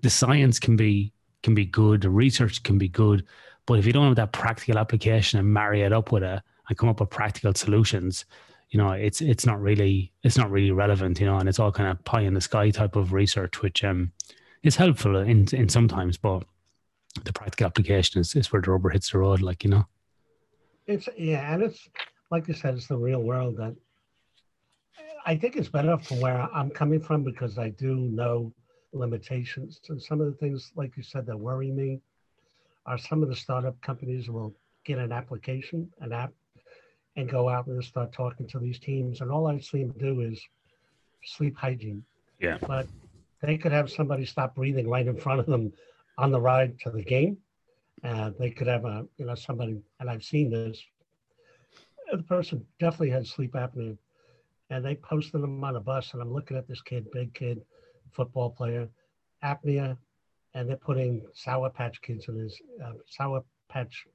[0.00, 3.24] the science can be can be good, the research can be good,
[3.66, 6.78] but if you don't have that practical application and marry it up with it and
[6.78, 8.24] come up with practical solutions,
[8.70, 11.72] you know, it's it's not really it's not really relevant, you know, and it's all
[11.72, 14.12] kind of pie in the sky type of research, which um
[14.62, 16.44] is helpful in in sometimes, but
[17.24, 19.86] the practical application is, is where the rubber hits the road, like you know.
[20.86, 21.88] It's yeah, and it's
[22.30, 23.74] like you said, it's the real world that
[25.26, 28.52] I think it's better from where I'm coming from because I do know
[28.92, 29.80] limitations.
[29.88, 32.00] And some of the things, like you said, that worry me
[32.86, 36.32] are some of the startup companies will get an application, an app,
[37.16, 39.20] and go out and start talking to these teams.
[39.20, 40.40] And all I see them do is
[41.24, 42.04] sleep hygiene.
[42.38, 42.58] Yeah.
[42.66, 42.86] But
[43.42, 45.72] they could have somebody stop breathing right in front of them
[46.18, 47.38] on the ride to the game.
[48.04, 50.82] Uh, they could have a, you know, somebody, and I've seen this.
[52.12, 53.96] The person definitely had sleep apnea,
[54.70, 56.12] and they posted him on a bus.
[56.12, 57.62] And I'm looking at this kid, big kid,
[58.12, 58.88] football player,
[59.42, 59.96] apnea,
[60.54, 64.06] and they're putting Sour Patch Kids in his uh, Sour Patch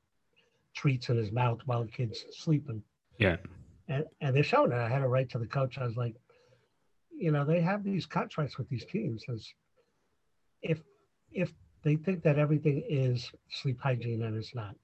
[0.75, 2.81] treats in his mouth while the kid's sleeping.
[3.21, 3.37] Yeah.
[3.87, 4.77] And and they're showing it.
[4.77, 5.77] I had to write to the coach.
[5.77, 6.15] I was like,
[7.11, 9.23] you know, they have these contracts with these teams.
[9.31, 9.47] As
[10.61, 10.81] if
[11.31, 11.51] if
[11.83, 14.75] they think that everything is sleep hygiene and it's not.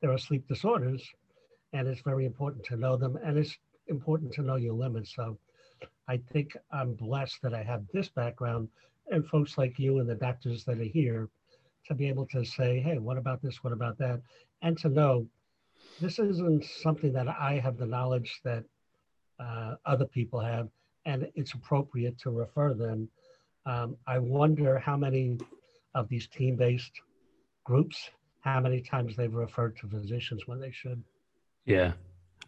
[0.00, 1.02] There are sleep disorders,
[1.72, 3.56] and it's very important to know them, and it's
[3.88, 5.14] important to know your limits.
[5.14, 5.38] So
[6.08, 8.68] I think I'm blessed that I have this background
[9.10, 11.28] and folks like you and the doctors that are here
[11.86, 13.64] to be able to say, hey, what about this?
[13.64, 14.20] What about that?
[14.62, 15.26] And to know
[16.02, 18.64] this isn't something that I have the knowledge that
[19.40, 20.68] uh, other people have,
[21.06, 23.08] and it's appropriate to refer them.
[23.64, 25.38] Um, I wonder how many
[25.94, 26.92] of these team-based
[27.64, 28.10] groups,
[28.40, 31.02] how many times they've referred to physicians when they should.
[31.64, 31.92] Yeah.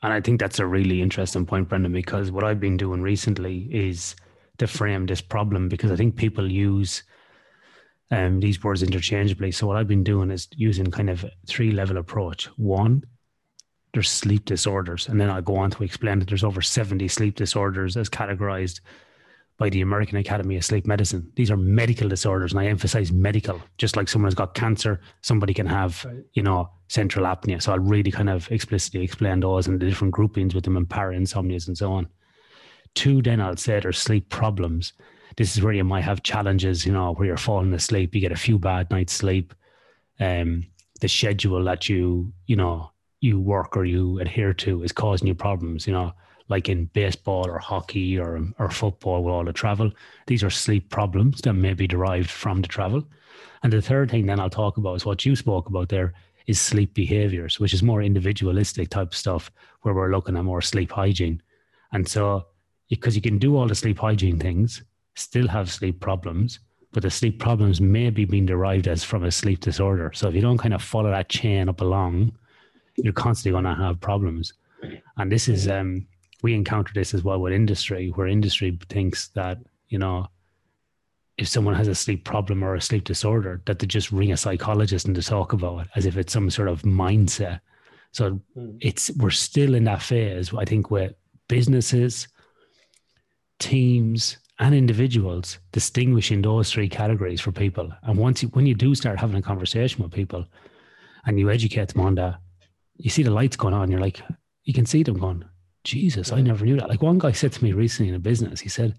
[0.02, 3.68] And I think that's a really interesting point, Brendan, because what I've been doing recently
[3.70, 4.16] is
[4.58, 7.04] to frame this problem because I think people use
[8.10, 9.52] um, these words interchangeably.
[9.52, 12.46] So what I've been doing is using kind of three level approach.
[12.56, 13.04] One,
[13.94, 17.36] there's sleep disorders, and then I'll go on to explain that there's over 70 sleep
[17.36, 18.80] disorders as categorized
[19.56, 21.30] by the American Academy of Sleep Medicine.
[21.36, 23.62] These are medical disorders, and I emphasize medical.
[23.78, 26.24] Just like someone has got cancer, somebody can have, right.
[26.32, 27.62] you know, central apnea.
[27.62, 30.88] So I'll really kind of explicitly explain those and the different groupings with them and
[30.88, 32.08] parasomnias and so on.
[32.94, 34.92] Two, then I'll say there's sleep problems.
[35.36, 38.32] This is where you might have challenges, you know, where you're falling asleep, you get
[38.32, 39.54] a few bad nights sleep.
[40.18, 40.66] Um,
[41.00, 42.90] the schedule that you, you know,
[43.24, 46.12] you work or you adhere to is causing you problems, you know
[46.48, 49.90] like in baseball or hockey or, or football with all the travel.
[50.26, 53.04] These are sleep problems that may be derived from the travel.
[53.62, 56.12] And the third thing then I'll talk about is what you spoke about there
[56.46, 59.50] is sleep behaviors, which is more individualistic type stuff
[59.82, 61.42] where we're looking at more sleep hygiene.
[61.92, 62.46] And so,
[62.90, 64.82] because you can do all the sleep hygiene things,
[65.14, 66.58] still have sleep problems,
[66.92, 70.12] but the sleep problems may be being derived as from a sleep disorder.
[70.14, 72.36] So if you don't kind of follow that chain up along,
[72.96, 74.52] you're constantly going to have problems.
[75.16, 76.06] And this is um,
[76.42, 80.28] we encounter this as well with industry, where industry thinks that, you know,
[81.38, 84.36] if someone has a sleep problem or a sleep disorder, that they just ring a
[84.36, 87.60] psychologist and to talk about it as if it's some sort of mindset.
[88.12, 88.78] So mm.
[88.80, 91.10] it's we're still in that phase, I think, where
[91.48, 92.28] businesses,
[93.58, 97.90] teams, and individuals distinguishing those three categories for people.
[98.04, 100.46] And once you, when you do start having a conversation with people
[101.26, 102.36] and you educate them on that,
[102.96, 104.20] you see the lights going on, you're like,
[104.64, 105.44] you can see them going,
[105.84, 106.88] Jesus, I never knew that.
[106.88, 108.96] Like one guy said to me recently in a business, he said,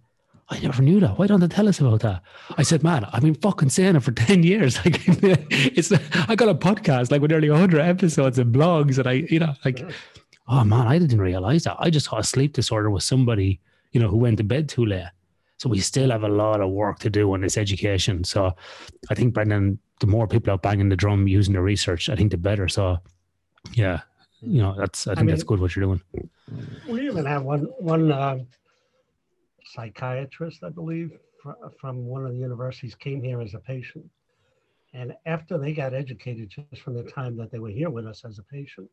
[0.50, 1.18] I never knew that.
[1.18, 2.22] Why don't they tell us about that?
[2.56, 4.78] I said, man, I've been fucking saying it for 10 years.
[4.86, 9.14] Like it's, I got a podcast like with nearly 100 episodes and blogs and I,
[9.30, 9.84] you know, like,
[10.48, 11.78] oh man, I didn't realize that.
[11.80, 13.60] I just thought a sleep disorder was somebody,
[13.92, 15.10] you know, who went to bed too late.
[15.58, 18.24] So we still have a lot of work to do on this education.
[18.24, 18.52] So
[19.10, 22.32] I think, Brendan, the more people are banging the drum using the research, I think
[22.32, 22.68] the better.
[22.68, 22.98] So
[23.74, 24.02] yeah,
[24.42, 26.02] you know, that's, I think I mean, that's good what you're doing.
[26.88, 28.40] We even have one one uh,
[29.66, 34.06] psychiatrist, I believe, fr- from one of the universities came here as a patient,
[34.94, 38.24] and after they got educated, just from the time that they were here with us
[38.26, 38.90] as a patient,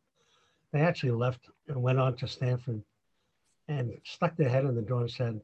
[0.71, 2.81] they actually left and went on to Stanford,
[3.67, 5.41] and stuck their head in the door and said,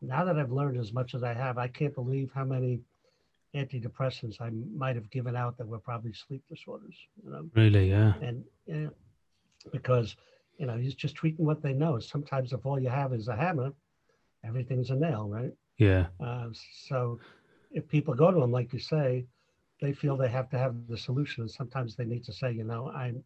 [0.00, 2.80] "Now that I've learned as much as I have, I can't believe how many."
[3.54, 6.96] Antidepressants I might have given out that were probably sleep disorders.
[7.24, 7.48] You know?
[7.54, 8.14] Really, yeah.
[8.20, 8.88] And yeah,
[9.72, 10.16] because
[10.58, 11.98] you know, he's just tweaking what they know.
[11.98, 13.72] Sometimes if all you have is a hammer,
[14.44, 15.52] everything's a nail, right?
[15.78, 16.06] Yeah.
[16.24, 16.48] Uh,
[16.86, 17.18] so
[17.72, 19.24] if people go to him, like you say,
[19.80, 21.42] they feel they have to have the solution.
[21.42, 23.22] And sometimes they need to say, you know, I'm,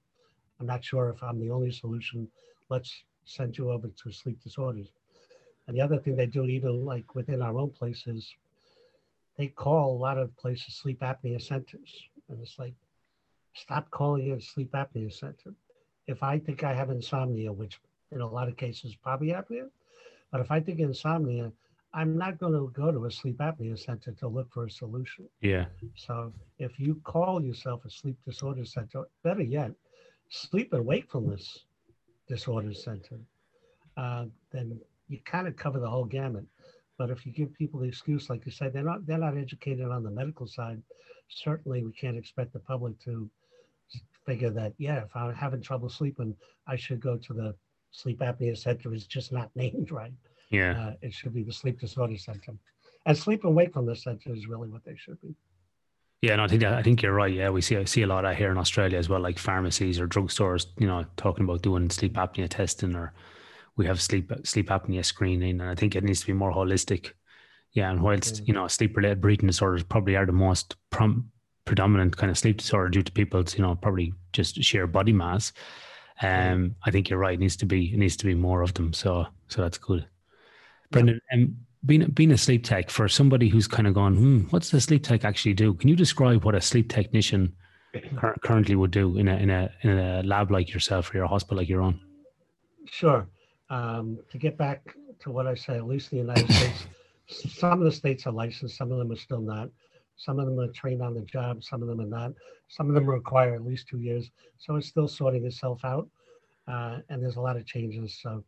[0.58, 2.28] I'm not sure if I'm the only solution.
[2.70, 4.88] Let's send you over to sleep disorders.
[5.66, 8.34] And the other thing they do, even like within our own places,
[9.38, 12.08] they call a lot of places sleep apnea centers.
[12.28, 12.74] And it's like,
[13.54, 15.54] stop calling it a sleep apnea center
[16.08, 17.78] if I think I have insomnia, which
[18.10, 19.68] in a lot of cases probably apnea,
[20.32, 21.52] but if I think insomnia,
[21.94, 25.28] I'm not going to go to a sleep apnea center to look for a solution.
[25.40, 25.66] Yeah.
[25.94, 29.72] So if you call yourself a sleep disorder center, better yet,
[30.30, 31.64] sleep and wakefulness
[32.26, 33.20] disorder center,
[33.96, 36.44] uh, then you kind of cover the whole gamut.
[36.98, 39.86] But if you give people the excuse, like you said, they're not they're not educated
[39.86, 40.82] on the medical side.
[41.28, 43.30] Certainly, we can't expect the public to
[44.26, 46.34] figure that yeah, if I'm having trouble sleeping,
[46.66, 47.54] I should go to the
[47.92, 48.92] sleep apnea center.
[48.92, 50.12] It's just not named right.
[50.50, 52.54] Yeah, uh, it should be the sleep disorder center,
[53.06, 55.34] and sleep and wakefulness center is really what they should be.
[56.20, 57.32] Yeah, no, I think I think you're right.
[57.32, 60.00] Yeah, we see I see a lot of here in Australia as well, like pharmacies
[60.00, 60.66] or drugstores.
[60.78, 63.12] You know, talking about doing sleep apnea testing, or
[63.78, 67.12] we have sleep sleep apnea screening, and I think it needs to be more holistic.
[67.72, 68.44] Yeah, and whilst mm-hmm.
[68.46, 71.30] you know sleep related breathing disorders probably are the most prom-
[71.64, 75.52] predominant kind of sleep disorder due to people's, you know, probably just sheer body mass.
[76.20, 77.34] Um, I think you're right.
[77.34, 78.92] It needs to be it needs to be more of them.
[78.92, 80.06] So so that's good.
[80.90, 84.70] Brendan, um, being being a sleep tech for somebody who's kind of gone, hmm, what's
[84.70, 85.74] the sleep tech actually do?
[85.74, 87.54] Can you describe what a sleep technician
[88.16, 91.28] cur- currently would do in a in a in a lab like yourself or your
[91.28, 92.00] hospital like your own?
[92.86, 93.28] Sure.
[93.70, 96.86] Um, to get back to what I said, at least the United States,
[97.26, 99.68] some of the states are licensed, some of them are still not.
[100.16, 102.32] Some of them are trained on the job, some of them are not.
[102.68, 104.30] Some of them require at least two years.
[104.58, 106.08] So it's still sorting itself out.
[106.66, 108.18] Uh, and there's a lot of changes.
[108.20, 108.44] So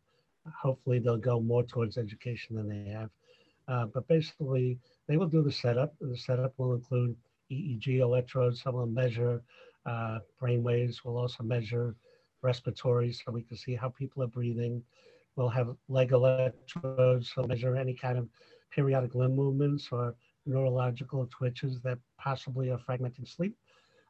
[0.61, 3.11] hopefully they'll go more towards education than they have.
[3.69, 5.95] Uh, but basically, they will do the setup.
[6.01, 7.15] The setup will include
[7.51, 8.63] EEG electrodes.
[8.63, 9.43] Some will measure
[9.87, 11.05] uh, brain waves.
[11.05, 11.95] We'll also measure
[12.43, 14.83] respiratory so we can see how people are breathing.
[15.37, 18.29] We'll have leg electrodes, so measure any kind of
[18.71, 20.15] periodic limb movements or
[20.47, 23.57] neurological twitches that possibly are fragmenting sleep.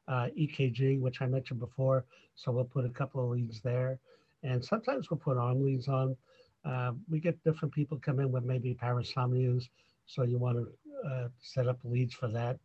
[0.08, 4.00] Uh, EKG, which I mentioned before, so we'll put a couple of leads there.
[4.42, 6.16] And sometimes we'll put arm leads on.
[6.64, 9.68] Uh, we get different people come in with maybe parasomnias,
[10.06, 12.58] so you want to uh, set up leads for that.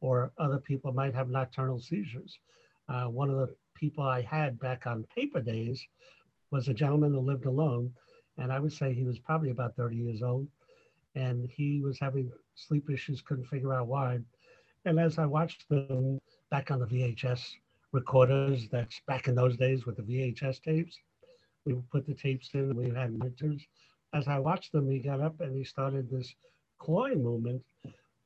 [0.00, 2.38] Or other people might have nocturnal seizures.
[2.88, 5.86] Uh, one of the people I had back on paper days
[6.50, 7.92] was a gentleman who lived alone,
[8.38, 10.48] and I would say he was probably about 30 years old,
[11.14, 14.18] and he was having sleep issues, couldn't figure out why.
[14.84, 16.18] And as I watched them
[16.50, 17.42] back on the VHS
[17.92, 20.98] recorders, that's back in those days with the VHS tapes,
[21.66, 23.66] we put the tapes in, we had monitors.
[24.14, 26.34] As I watched them, he got up and he started this
[26.78, 27.62] clawing movement.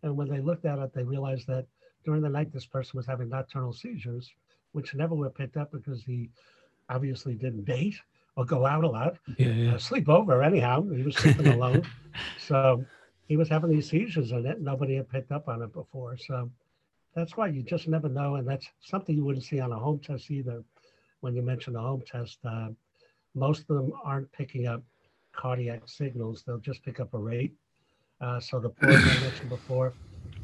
[0.04, 1.66] And when they looked at it, they realized that
[2.04, 4.32] during the night, this person was having nocturnal seizures
[4.72, 6.30] which never were picked up because he
[6.88, 7.96] obviously didn't date
[8.36, 9.74] or go out a lot, yeah, yeah.
[9.74, 10.82] Uh, sleep over anyhow.
[10.88, 11.82] He was sleeping alone.
[12.38, 12.84] So
[13.28, 16.16] he was having these seizures and it, nobody had picked up on it before.
[16.16, 16.50] So
[17.14, 18.36] that's why you just never know.
[18.36, 20.62] And that's something you wouldn't see on a home test either.
[21.20, 22.68] When you mention a home test, uh,
[23.34, 24.82] most of them aren't picking up
[25.32, 26.42] cardiac signals.
[26.46, 27.54] They'll just pick up a rate.
[28.20, 29.92] Uh, so the point I mentioned before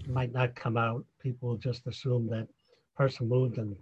[0.06, 1.04] might not come out.
[1.22, 2.48] People will just assume that
[2.96, 3.76] person moved and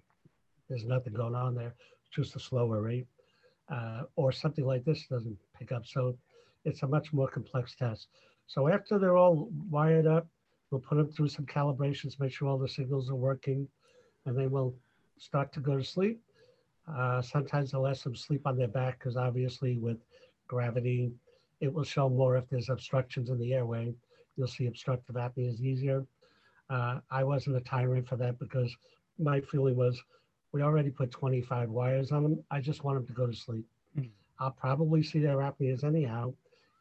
[0.68, 1.74] there's nothing going on there,
[2.10, 3.06] just a slower rate.
[3.68, 5.84] Uh, or something like this doesn't pick up.
[5.84, 6.16] So
[6.64, 8.06] it's a much more complex test.
[8.46, 10.26] So after they're all wired up,
[10.70, 13.66] we'll put them through some calibrations, make sure all the signals are working,
[14.24, 14.74] and then we'll
[15.18, 16.20] start to go to sleep.
[16.88, 19.98] Uh, sometimes they'll let them sleep on their back because obviously with
[20.46, 21.10] gravity,
[21.60, 23.92] it will show more if there's obstructions in the airway.
[24.36, 26.04] You'll see obstructive apnea is easier.
[26.70, 28.74] Uh, I wasn't a tyrant for that because
[29.18, 30.00] my feeling was
[30.56, 32.42] we already put 25 wires on them.
[32.50, 33.66] I just want them to go to sleep.
[33.98, 34.08] Mm.
[34.40, 36.32] I'll probably see their apneas anyhow.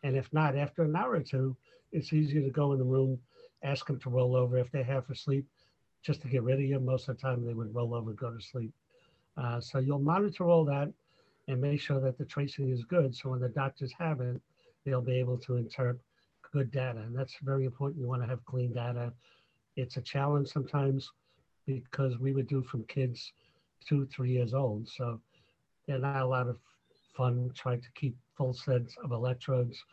[0.03, 1.57] And if not, after an hour or two,
[1.91, 3.19] it's easier to go in the room,
[3.63, 5.45] ask them to roll over if they have for sleep,
[6.01, 6.79] just to get rid of you.
[6.79, 8.71] Most of the time, they would roll over and go to sleep.
[9.35, 10.89] Uh, so you'll monitor all that
[11.49, 13.13] and make sure that the tracing is good.
[13.13, 14.39] So when the doctors have it,
[14.85, 15.99] they'll be able to interpret
[16.53, 16.99] good data.
[16.99, 17.99] And that's very important.
[17.99, 19.11] You want to have clean data.
[19.75, 21.11] It's a challenge sometimes
[21.65, 23.33] because we would do from kids
[23.87, 24.87] two, three years old.
[24.87, 25.19] So
[25.87, 26.57] they're not a lot of
[27.15, 29.83] fun trying to keep full sets of electrodes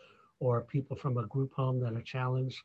[0.40, 2.60] or people from a group home that are challenged,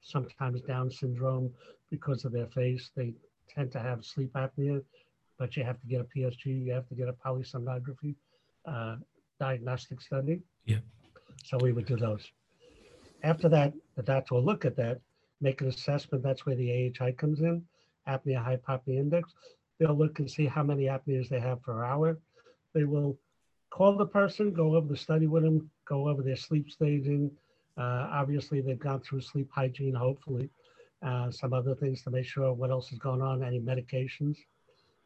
[0.00, 1.52] sometimes Down syndrome
[1.90, 2.90] because of their face.
[2.96, 3.12] They
[3.48, 4.82] tend to have sleep apnea,
[5.38, 8.14] but you have to get a PSG, you have to get a polysomnography
[8.66, 8.96] uh,
[9.38, 10.40] diagnostic study.
[10.64, 10.78] Yeah.
[11.44, 12.30] So we would do those.
[13.22, 15.00] After that, the doctor will look at that,
[15.40, 16.22] make an assessment.
[16.22, 17.62] That's where the AHI comes in,
[18.06, 19.32] apnea hypopnea index.
[19.78, 22.18] They'll look and see how many apneas they have per hour.
[22.74, 23.16] They will
[23.70, 27.30] call the person, go over the study with them, go over their sleep staging.
[27.76, 30.50] Uh, obviously, they've gone through sleep hygiene, hopefully,
[31.02, 34.36] uh, some other things to make sure what else is going on, any medications.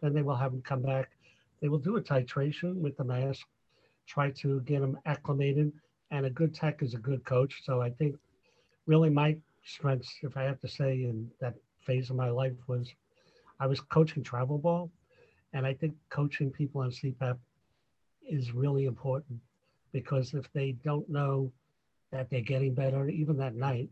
[0.00, 1.10] Then they will have them come back.
[1.60, 3.46] They will do a titration with the mask,
[4.06, 5.72] try to get them acclimated.
[6.10, 7.62] And a good tech is a good coach.
[7.64, 8.16] So I think
[8.86, 12.92] really my strengths, if I have to say, in that phase of my life was
[13.62, 14.90] I was coaching travel ball,
[15.52, 17.38] and I think coaching people on CPAP
[18.28, 19.38] is really important
[19.92, 21.52] because if they don't know
[22.10, 23.88] that they're getting better, even that night,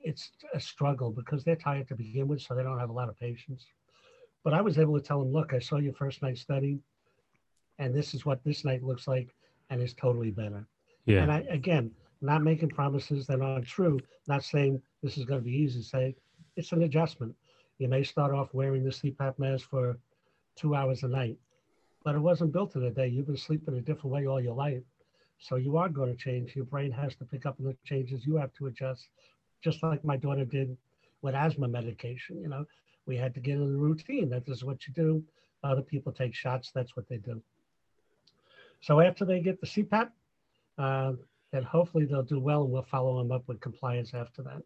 [0.00, 3.08] it's a struggle because they're tired to begin with, so they don't have a lot
[3.08, 3.66] of patience.
[4.44, 6.78] But I was able to tell them, look, I saw your first night study,
[7.80, 9.34] and this is what this night looks like,
[9.70, 10.64] and it's totally better.
[11.06, 11.22] Yeah.
[11.24, 15.44] And I, again, not making promises that aren't true, not saying this is going to
[15.44, 16.14] be easy, say
[16.54, 17.34] it's an adjustment.
[17.82, 19.98] You may start off wearing the CPAP mask for
[20.54, 21.36] two hours a night,
[22.04, 23.08] but it wasn't built in a day.
[23.08, 24.84] You've been sleeping a different way all your life.
[25.40, 26.54] So you are going to change.
[26.54, 28.24] Your brain has to pick up on the changes.
[28.24, 29.08] You have to adjust,
[29.64, 30.76] just like my daughter did
[31.22, 32.40] with asthma medication.
[32.40, 32.66] You know,
[33.06, 34.30] we had to get in the routine.
[34.30, 35.24] That is what you do.
[35.64, 36.70] Other people take shots.
[36.72, 37.42] That's what they do.
[38.80, 40.08] So after they get the CPAP,
[40.78, 41.14] uh,
[41.50, 44.62] then hopefully they'll do well, and we'll follow them up with compliance after that.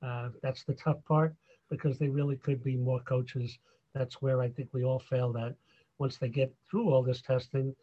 [0.00, 1.34] Uh, that's the tough part
[1.72, 3.58] because they really could be more coaches.
[3.94, 5.54] That's where I think we all fail that
[5.98, 7.74] once they get through all this testing,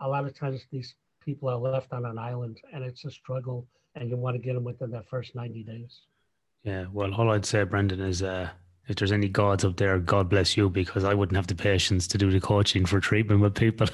[0.00, 3.66] a lot of times these people are left on an island and it's a struggle
[3.96, 6.02] and you want to get them within that first 90 days.
[6.62, 8.48] Yeah, well, all I'd say, Brendan, is uh,
[8.86, 12.06] if there's any gods up there, God bless you, because I wouldn't have the patience
[12.08, 13.88] to do the coaching for treatment with people.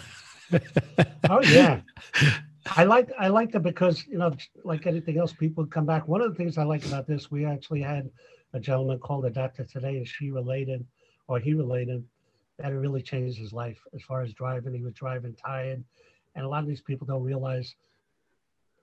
[1.31, 1.81] oh yeah.
[2.77, 6.07] I like I like that because you know, like anything else, people come back.
[6.07, 8.11] One of the things I like about this, we actually had
[8.55, 10.87] a gentleman called a doctor today, and she related,
[11.29, 12.05] or he related,
[12.59, 14.75] that it really changed his life as far as driving.
[14.75, 15.85] He was driving tired,
[16.35, 17.75] and a lot of these people don't realize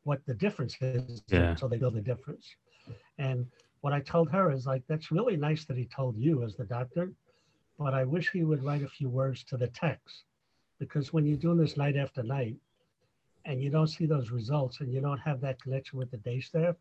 [0.03, 1.49] what the difference is Yeah.
[1.51, 2.55] until they know the difference.
[3.17, 3.47] And
[3.81, 6.65] what I told her is like, that's really nice that he told you as the
[6.65, 7.11] doctor,
[7.77, 10.25] but I wish he would write a few words to the text
[10.79, 12.55] because when you're doing this night after night
[13.45, 16.39] and you don't see those results and you don't have that connection with the day
[16.39, 16.75] staff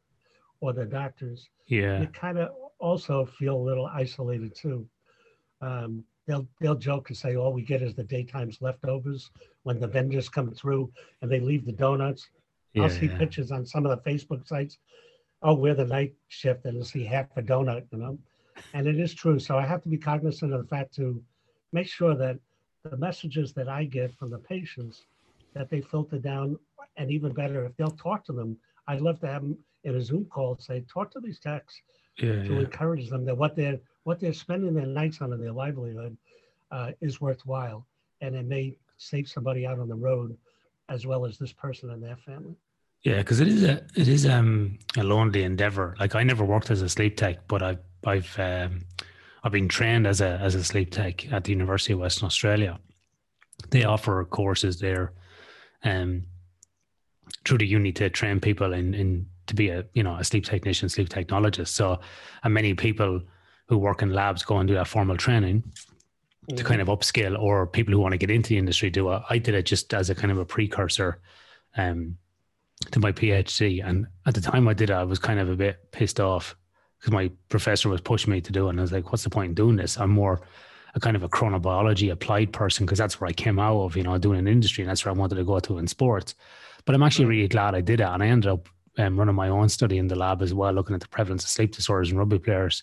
[0.61, 2.01] or the doctors, Yeah.
[2.01, 2.55] you kind of
[2.85, 4.87] also feel a little isolated too.
[5.63, 9.31] Um, they'll they'll joke and say all we get is the daytime's leftovers
[9.63, 12.29] when the vendors come through and they leave the donuts.
[12.75, 12.83] Yeah.
[12.83, 14.79] I'll see pictures on some of the Facebook sites.
[15.43, 18.19] Oh, we're the night shift and you'll see half a donut, you know.
[18.75, 19.39] And it is true.
[19.39, 21.23] So I have to be cognizant of the fact to
[21.73, 22.39] make sure that
[22.83, 25.07] the messages that I get from the patients
[25.55, 26.59] that they filter down
[26.97, 28.59] and even better if they'll talk to them.
[28.89, 31.81] I'd love to have them in a Zoom call say, talk to these techs
[32.19, 32.61] yeah, to yeah.
[32.61, 36.17] encourage them that what they're what they're spending their nights on in their livelihood
[36.71, 37.87] uh, is worthwhile,
[38.21, 40.37] and it may save somebody out on the road,
[40.89, 42.55] as well as this person and their family.
[43.03, 45.95] Yeah, because it is a it is um a lonely endeavor.
[46.01, 48.85] Like I never worked as a sleep tech, but I've I've um,
[49.43, 52.79] I've been trained as a as a sleep tech at the University of Western Australia.
[53.71, 55.13] They offer courses there,
[55.85, 56.25] um,
[57.45, 60.45] through the uni to train people in in to be a you know a sleep
[60.45, 61.69] technician, sleep technologist.
[61.69, 62.01] So,
[62.43, 63.23] and many people
[63.67, 65.65] who work in labs go and do that formal training
[66.55, 69.23] to kind of upskill, or people who want to get into the industry do it.
[69.31, 71.21] I did it just as a kind of a precursor.
[71.77, 72.19] Um,
[72.91, 73.87] to my PhD.
[73.87, 76.57] And at the time I did it, I was kind of a bit pissed off
[76.99, 78.71] because my professor was pushing me to do it.
[78.71, 79.99] And I was like, what's the point in doing this?
[79.99, 80.43] I'm more
[80.95, 84.05] a kind of a chronobiology applied person because that's where I came out of, you
[84.05, 86.35] know, doing an industry and that's where I wanted to go to in sports.
[86.85, 88.07] But I'm actually really glad I did it.
[88.07, 88.69] And I ended up
[88.99, 91.51] um, running my own study in the lab as well, looking at the prevalence of
[91.51, 92.83] sleep disorders in rugby players.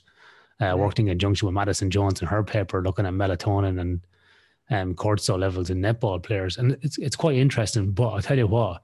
[0.60, 4.00] Uh, worked in conjunction with Madison Jones and her paper, looking at melatonin and
[4.70, 6.58] um, cortisol levels in netball players.
[6.58, 7.90] And it's, it's quite interesting.
[7.92, 8.84] But I'll tell you what,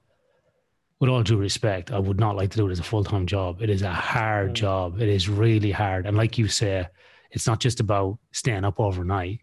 [0.98, 3.26] with all due respect, I would not like to do it as a full time
[3.26, 3.62] job.
[3.62, 4.54] It is a hard Mm.
[4.54, 5.00] job.
[5.00, 6.04] It is really hard.
[6.06, 6.88] And like you say,
[7.30, 9.38] it's not just about staying up overnight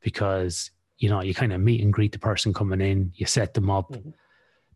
[0.00, 3.54] because, you know, you kind of meet and greet the person coming in, you set
[3.54, 3.90] them up.
[3.90, 4.12] Mhm.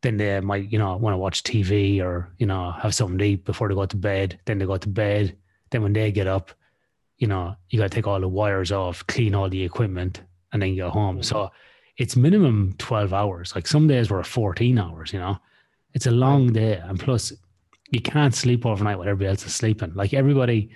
[0.05, 3.25] Then they might, you know, want to watch TV or, you know, have something to
[3.25, 4.39] eat before they go to bed.
[4.45, 5.35] Then they go to bed.
[5.71, 6.53] Then when they get up,
[7.17, 10.21] you know, you got to take all the wires off, clean all the equipment,
[10.53, 11.21] and then you go home.
[11.21, 11.25] Mhm.
[11.25, 11.51] So
[11.97, 13.55] it's minimum 12 hours.
[13.55, 15.39] Like some days were 14 hours, you know.
[15.95, 16.75] It's a long day.
[16.77, 17.33] And plus,
[17.91, 19.95] you can't sleep overnight while everybody else is sleeping.
[19.95, 20.69] Like everybody,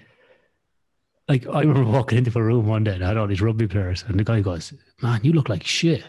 [1.28, 3.66] like I remember walking into a room one day and I had all these rugby
[3.68, 4.72] players, and the guy goes,
[5.02, 6.02] Man, you look like shit.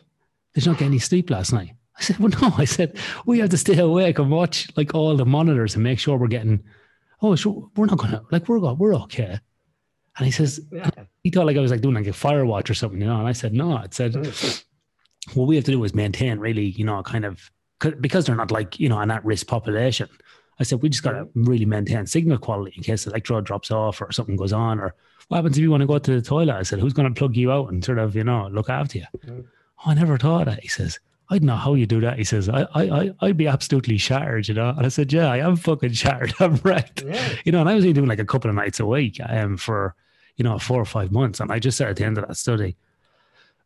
[0.53, 1.73] Did you not get any sleep last night?
[1.99, 2.53] I said, Well, no.
[2.57, 5.99] I said, We have to stay awake and watch like all the monitors and make
[5.99, 6.63] sure we're getting,
[7.21, 9.39] oh, sure, we're not going to, like, we're, we're okay.
[10.17, 10.89] And he says, Yeah.
[11.23, 13.19] he thought like I was like doing like a fire watch or something, you know.
[13.19, 13.73] And I said, no.
[13.77, 14.15] I said,
[15.33, 17.51] what we have to do is maintain really, you know, kind of,
[18.01, 20.09] because they're not like, you know, an at risk population.
[20.59, 23.71] I said, we just got to really maintain signal quality in case the electrode drops
[23.71, 24.79] off or something goes on.
[24.79, 24.93] Or
[25.29, 26.53] what happens if you want to go to the toilet?
[26.55, 28.97] I said, who's going to plug you out and sort of, you know, look after
[28.99, 29.05] you?
[29.25, 29.45] Mhm.
[29.85, 30.61] Oh, I never thought of that.
[30.61, 30.99] He says,
[31.31, 32.17] I don't know how you do that.
[32.17, 34.69] He says, I, I, I, I'd be absolutely shattered, you know.
[34.69, 36.33] And I said, yeah, I am fucking shattered.
[36.39, 37.35] I'm wrecked Yeah.
[37.45, 39.55] you know, and I was only doing like a couple of nights a week um,
[39.57, 39.95] for,
[40.37, 41.39] you know, four or five months.
[41.39, 42.75] And I just said at the end of that study,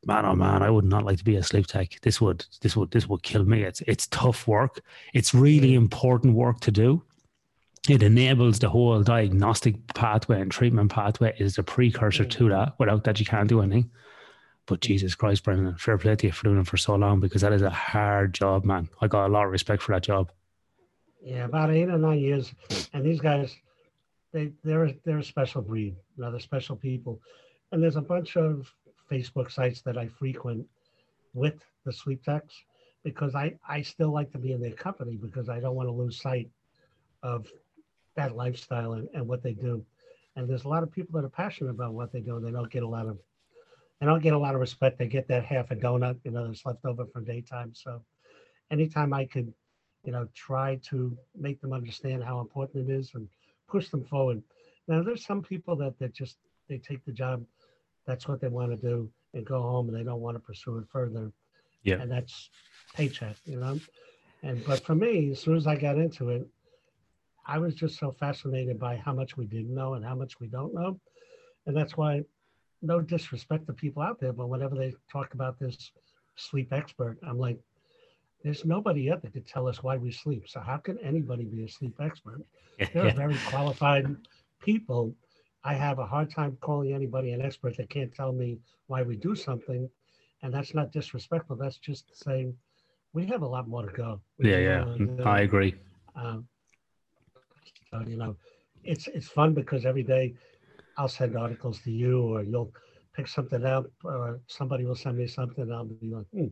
[0.05, 1.99] man, oh man, I would not like to be a sleep tech.
[2.01, 3.63] This would, this would, this would kill me.
[3.63, 4.81] It's, it's tough work.
[5.13, 7.01] It's really important work to do.
[7.87, 11.33] It enables the whole diagnostic pathway and treatment pathway.
[11.37, 12.73] is the precursor to that.
[12.79, 13.89] Without that, you can't do anything.
[14.65, 14.87] But hmm.
[14.87, 17.53] Jesus Christ, Brendan, fair play to you for doing it for so long because that
[17.53, 18.89] is a hard job, man.
[19.01, 20.31] I got a lot of respect for that job.
[21.21, 22.53] Yeah, about eight or nine years,
[22.91, 23.55] and these guys,
[24.33, 25.95] they they're they're a special breed.
[26.17, 27.21] You know, they're special people,
[27.71, 28.69] and there's a bunch of
[29.09, 30.67] Facebook sites that I frequent
[31.33, 32.53] with the sleep techs
[33.03, 35.93] because I I still like to be in their company because I don't want to
[35.93, 36.49] lose sight
[37.21, 37.47] of
[38.15, 39.85] that lifestyle and, and what they do.
[40.35, 42.51] And there's a lot of people that are passionate about what they do, and they
[42.51, 43.17] don't get a lot of
[44.03, 44.99] they don't get a lot of respect.
[44.99, 47.73] They get that half a donut, you know, that's left over from daytime.
[47.73, 48.03] So
[48.69, 49.53] anytime I could
[50.03, 53.27] you know, try to make them understand how important it is and
[53.69, 54.43] push them forward.
[54.87, 56.37] Now, there's some people that that just
[56.67, 57.43] they take the job,
[58.05, 60.77] that's what they want to do, and go home, and they don't want to pursue
[60.77, 61.31] it further.
[61.83, 62.01] Yeah.
[62.01, 62.49] and that's
[62.95, 63.79] paycheck, you know.
[64.41, 66.47] And but for me, as soon as I got into it,
[67.45, 70.47] I was just so fascinated by how much we didn't know and how much we
[70.47, 70.99] don't know,
[71.65, 72.23] and that's why
[72.83, 75.91] no disrespect to people out there, but whenever they talk about this
[76.35, 77.57] sleep expert, I'm like,
[78.43, 80.43] there's nobody yet that could tell us why we sleep.
[80.47, 82.41] So how can anybody be a sleep expert?
[82.77, 83.13] They're yeah.
[83.13, 84.15] very qualified
[84.61, 85.15] people.
[85.63, 89.15] I have a hard time calling anybody an expert that can't tell me why we
[89.15, 89.89] do something.
[90.41, 91.55] And that's not disrespectful.
[91.55, 92.53] That's just saying
[93.13, 94.19] we have a lot more to go.
[94.39, 94.83] Yeah, yeah.
[94.83, 95.75] Mm, I agree.
[96.15, 96.45] Um,
[97.91, 98.35] so, you know,
[98.83, 100.33] it's it's fun because every day
[100.97, 102.71] I'll send articles to you or you'll
[103.13, 105.71] pick something up or somebody will send me something.
[105.71, 106.47] I'll be like, hmm,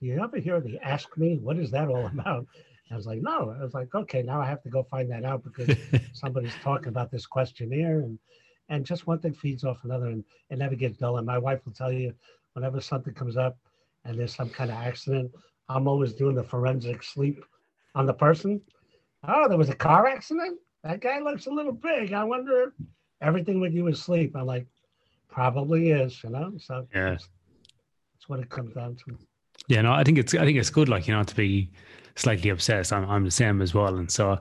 [0.00, 1.38] do you ever hear the ask me?
[1.38, 2.46] What is that all about?
[2.90, 3.54] I was like, no.
[3.58, 5.76] I was like, okay, now I have to go find that out because
[6.12, 8.18] somebody's talking about this questionnaire and
[8.70, 11.16] and just one thing feeds off another and it never gets dull.
[11.16, 12.12] And my wife will tell you
[12.52, 13.56] whenever something comes up
[14.04, 15.30] and there's some kind of accident,
[15.70, 17.42] I'm always doing the forensic sleep
[17.94, 18.60] on the person.
[19.26, 20.58] Oh, there was a car accident?
[20.84, 22.12] That guy looks a little big.
[22.12, 22.74] I wonder
[23.20, 24.36] everything with you is sleep.
[24.36, 24.66] I'm like,
[25.28, 26.52] probably is, you know?
[26.58, 27.10] So yeah.
[27.10, 27.28] that's,
[28.14, 29.18] that's what it comes down to.
[29.68, 31.70] Yeah, no, I think it's I think it's good, like you know, to be
[32.14, 32.92] slightly obsessed.
[32.92, 33.96] I'm I'm the same as well.
[33.96, 34.38] And so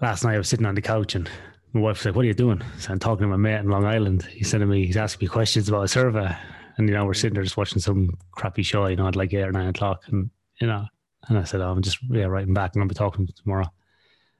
[0.00, 1.28] last night I was sitting on the couch and
[1.72, 3.68] my wife was like, "What are you doing?" So I'm talking to my mate in
[3.68, 4.22] Long Island.
[4.22, 6.34] He's sending me, he's asking me questions about a survey,
[6.76, 9.34] and you know, we're sitting there just watching some crappy show, you know, at like
[9.34, 10.30] eight or nine o'clock, and
[10.60, 10.86] you know,
[11.28, 13.66] and I said, oh, "I'm just yeah writing back, and I'll be talking tomorrow."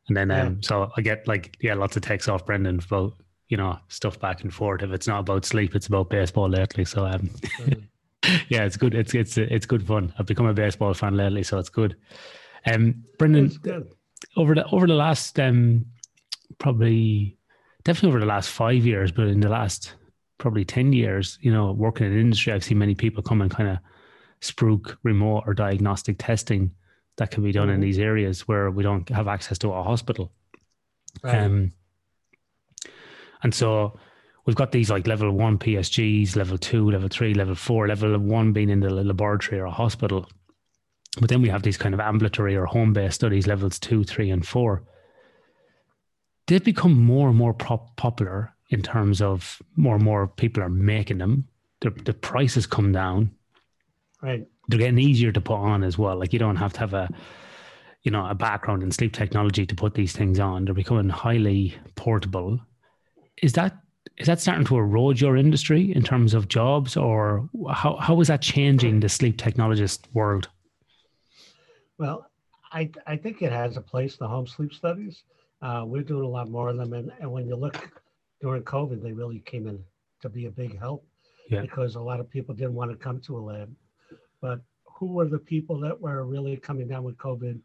[0.09, 0.55] And then um, yeah.
[0.61, 3.15] so I get like yeah, lots of texts off Brendan about
[3.49, 4.83] you know stuff back and forth.
[4.83, 6.85] If it's not about sleep, it's about baseball lately.
[6.85, 7.31] So um,
[8.49, 8.95] yeah, it's good.
[8.95, 10.13] It's it's it's good fun.
[10.19, 11.97] I've become a baseball fan lately, so it's good.
[12.67, 13.53] Um, Brendan,
[14.37, 15.87] over the over the last um,
[16.59, 17.37] probably
[17.85, 19.95] definitely over the last five years, but in the last
[20.39, 23.51] probably ten years, you know, working in the industry, I've seen many people come and
[23.51, 23.79] kind of
[24.41, 26.73] spruik remote or diagnostic testing
[27.17, 27.83] that can be done in mm-hmm.
[27.83, 30.33] these areas where we don't have access to a hospital.
[31.23, 31.39] Right.
[31.39, 31.73] Um,
[33.43, 33.99] and so
[34.47, 38.53] we've got these like level one PSGs, level two, level three, level four, level one
[38.53, 40.29] being in the laboratory or a hospital.
[41.19, 44.31] But then we have these kind of ambulatory or home based studies, levels two, three,
[44.31, 44.85] and four.
[46.47, 50.69] They've become more and more pop- popular in terms of more and more people are
[50.69, 51.49] making them.
[51.81, 53.33] The, the prices come down.
[54.23, 54.47] Right.
[54.71, 56.19] They're getting easier to put on as well.
[56.19, 57.09] Like you don't have to have a,
[58.03, 60.65] you know, a background in sleep technology to put these things on.
[60.65, 62.61] They're becoming highly portable.
[63.43, 63.77] Is that
[64.17, 68.29] is that starting to erode your industry in terms of jobs, or how how is
[68.29, 70.49] that changing the sleep technologist world?
[71.99, 72.27] Well,
[72.73, 74.17] I I think it has a place.
[74.17, 75.25] The home sleep studies,
[75.63, 78.03] uh, we're doing a lot more of them, and, and when you look
[78.41, 79.83] during COVID, they really came in
[80.23, 81.07] to be a big help
[81.51, 81.61] yeah.
[81.61, 83.71] because a lot of people didn't want to come to a lab.
[84.41, 87.59] But who were the people that were really coming down with COVID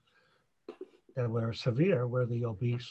[1.15, 2.07] that were severe?
[2.07, 2.89] Were the obese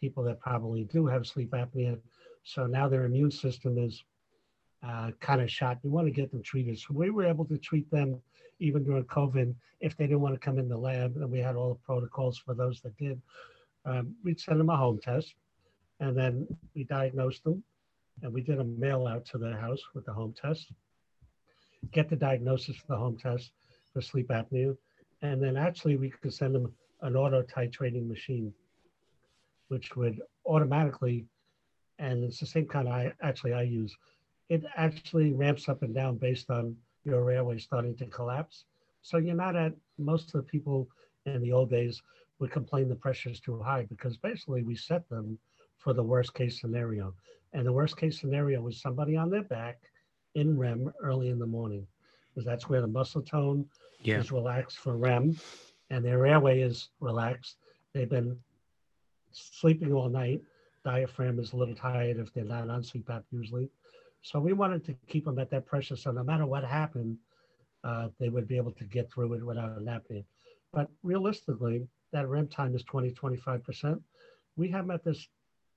[0.00, 1.98] people that probably do have sleep apnea
[2.46, 4.04] so now their immune system is
[4.86, 5.78] uh, kind of shot.
[5.82, 6.78] We want to get them treated.
[6.78, 8.22] So we were able to treat them
[8.60, 11.16] even during COVID if they didn't want to come in the lab.
[11.16, 13.20] And we had all the protocols for those that did.
[13.84, 15.34] Um, we'd send them a home test
[15.98, 17.64] and then we diagnosed them
[18.22, 20.70] and we did a mail out to their house with the home test,
[21.92, 23.52] get the diagnosis for the home test
[23.92, 24.76] for sleep apnea.
[25.22, 26.72] And then actually we could send them
[27.02, 28.52] an auto titrating machine,
[29.68, 31.26] which would automatically
[31.98, 33.96] and it's the same kind I actually I use.
[34.48, 38.64] It actually ramps up and down based on your airway starting to collapse.
[39.02, 40.88] So you're not at most of the people
[41.24, 42.02] in the old days
[42.38, 45.38] would complain the pressure is too high because basically we set them
[45.78, 47.14] for the worst case scenario.
[47.52, 49.78] And the worst case scenario was somebody on their back
[50.36, 51.86] in REM early in the morning,
[52.28, 53.66] because that's where the muscle tone
[54.02, 54.18] yeah.
[54.18, 55.36] is relaxed for REM
[55.90, 57.56] and their airway is relaxed.
[57.92, 58.38] They've been
[59.32, 60.40] sleeping all night
[60.86, 63.68] diaphragm is a little tired if they're not on CPAP usually.
[64.22, 65.96] So we wanted to keep them at that pressure.
[65.96, 67.18] So no matter what happened,
[67.82, 70.24] uh, they would be able to get through it without an apnea.
[70.72, 74.00] But realistically, that REM time is 20, 25%.
[74.56, 75.26] We have them at this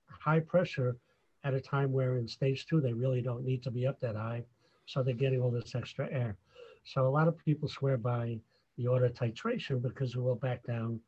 [0.06, 0.96] high pressure
[1.44, 4.16] at a time where in stage two, they really don't need to be up that
[4.16, 4.44] high.
[4.86, 6.36] So they're getting all this extra air.
[6.84, 8.38] So a lot of people swear by
[8.76, 11.00] the auto titration because it will back down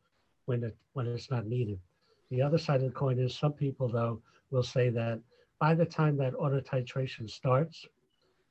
[0.47, 1.79] when it when it's not needed.
[2.31, 4.21] The other side of the coin is some people, though,
[4.51, 5.21] will say that
[5.59, 7.87] by the time that auto titration starts,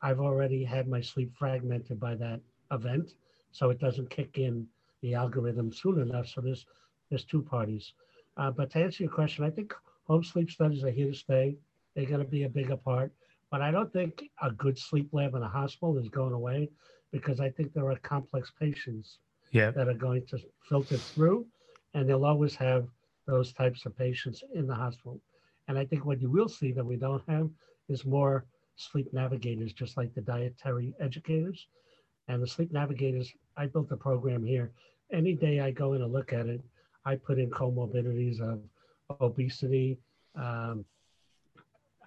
[0.02, 3.14] I've already had my sleep fragmented by that event,
[3.52, 4.68] so it doesn't kick in
[5.02, 6.28] the algorithm soon enough.
[6.28, 6.66] So there's
[7.10, 7.94] there's two parties.
[8.38, 9.74] Uh, but to answer your question, I think
[10.08, 11.58] home sleep studies are here to stay.
[11.96, 13.12] They're going to be a bigger part,
[13.50, 16.70] but I don't think a good sleep lab in a hospital is going away
[17.12, 19.18] because I think there are complex patients
[19.52, 19.72] yeah.
[19.72, 20.39] that are going to
[20.70, 21.46] filter through,
[21.94, 22.88] and they'll always have
[23.28, 25.20] those types of patients in the hospital.
[25.68, 27.50] And I think what you will see that we don't have
[27.89, 31.68] is more sleep navigators, just like the dietary educators.
[32.28, 34.72] And the sleep navigators, I built a program here.
[35.12, 36.62] Any day I go in and look at it,
[37.06, 38.62] I put in comorbidities of
[39.20, 39.98] obesity,
[40.36, 40.86] um,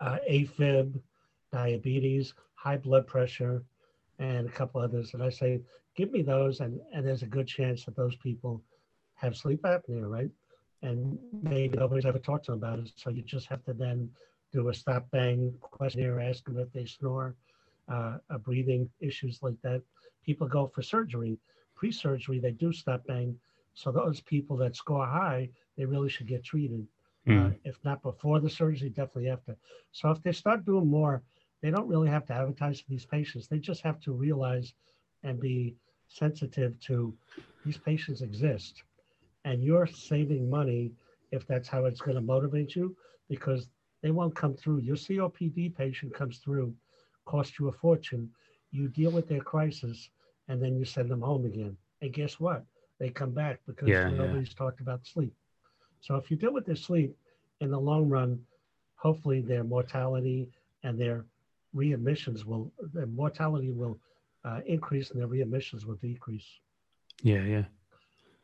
[0.00, 1.00] uh, AFib,
[1.52, 3.62] diabetes, high blood pressure,
[4.18, 5.14] and a couple others.
[5.14, 5.60] And I say,
[5.96, 8.62] give me those, and, and there's a good chance that those people
[9.14, 10.30] have sleep apnea, right?
[10.82, 12.90] And maybe nobody's ever talked to them about it.
[12.96, 14.10] So you just have to then
[14.52, 17.34] do a stop bang questionnaire, ask them if they snore,
[17.88, 19.82] uh, breathing issues like that.
[20.24, 21.38] People go for surgery.
[21.74, 23.36] Pre surgery, they do stop bang.
[23.74, 26.86] So those people that score high, they really should get treated.
[27.26, 27.52] Mm.
[27.52, 29.56] Uh, if not before the surgery, definitely after.
[29.92, 31.22] So if they start doing more,
[31.62, 33.48] they don't really have to advertise to these patients.
[33.48, 34.74] They just have to realize
[35.22, 35.74] and be
[36.08, 37.14] sensitive to
[37.64, 38.82] these patients exist.
[39.44, 40.92] And you're saving money
[41.32, 42.94] if that's how it's going to motivate you
[43.28, 43.68] because
[44.02, 44.78] they won't come through.
[44.78, 46.74] Your COPD patient comes through,
[47.24, 48.30] costs you a fortune.
[48.70, 50.10] You deal with their crisis
[50.48, 51.76] and then you send them home again.
[52.02, 52.64] And guess what?
[52.98, 54.58] They come back because yeah, nobody's yeah.
[54.58, 55.32] talked about sleep.
[56.04, 57.16] So if you deal with their sleep
[57.60, 58.38] in the long run,
[58.96, 60.50] hopefully their mortality
[60.82, 61.24] and their
[61.74, 63.98] readmissions will, their mortality will
[64.44, 66.46] uh, increase and their readmissions will decrease.
[67.22, 67.64] Yeah, yeah.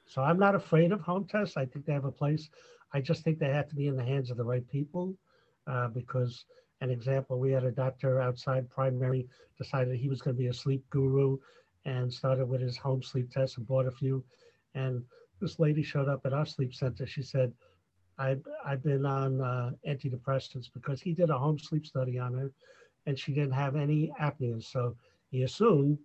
[0.07, 1.59] So I'm not afraid of home tests.
[1.59, 2.49] I think they have a place.
[2.95, 5.15] I just think they have to be in the hands of the right people
[5.67, 6.47] uh, because
[6.81, 10.55] an example, we had a doctor outside primary decided he was going to be a
[10.55, 11.37] sleep guru
[11.85, 14.25] and started with his home sleep test and bought a few.
[14.75, 15.05] And
[15.41, 17.07] this lady showed up at our sleep center.
[17.07, 17.53] She said,
[18.19, 22.51] I've, I've been on uh, antidepressants because he did a home sleep study on her
[23.07, 24.63] and she didn't have any apnea.
[24.63, 24.95] So
[25.31, 25.99] he assumed,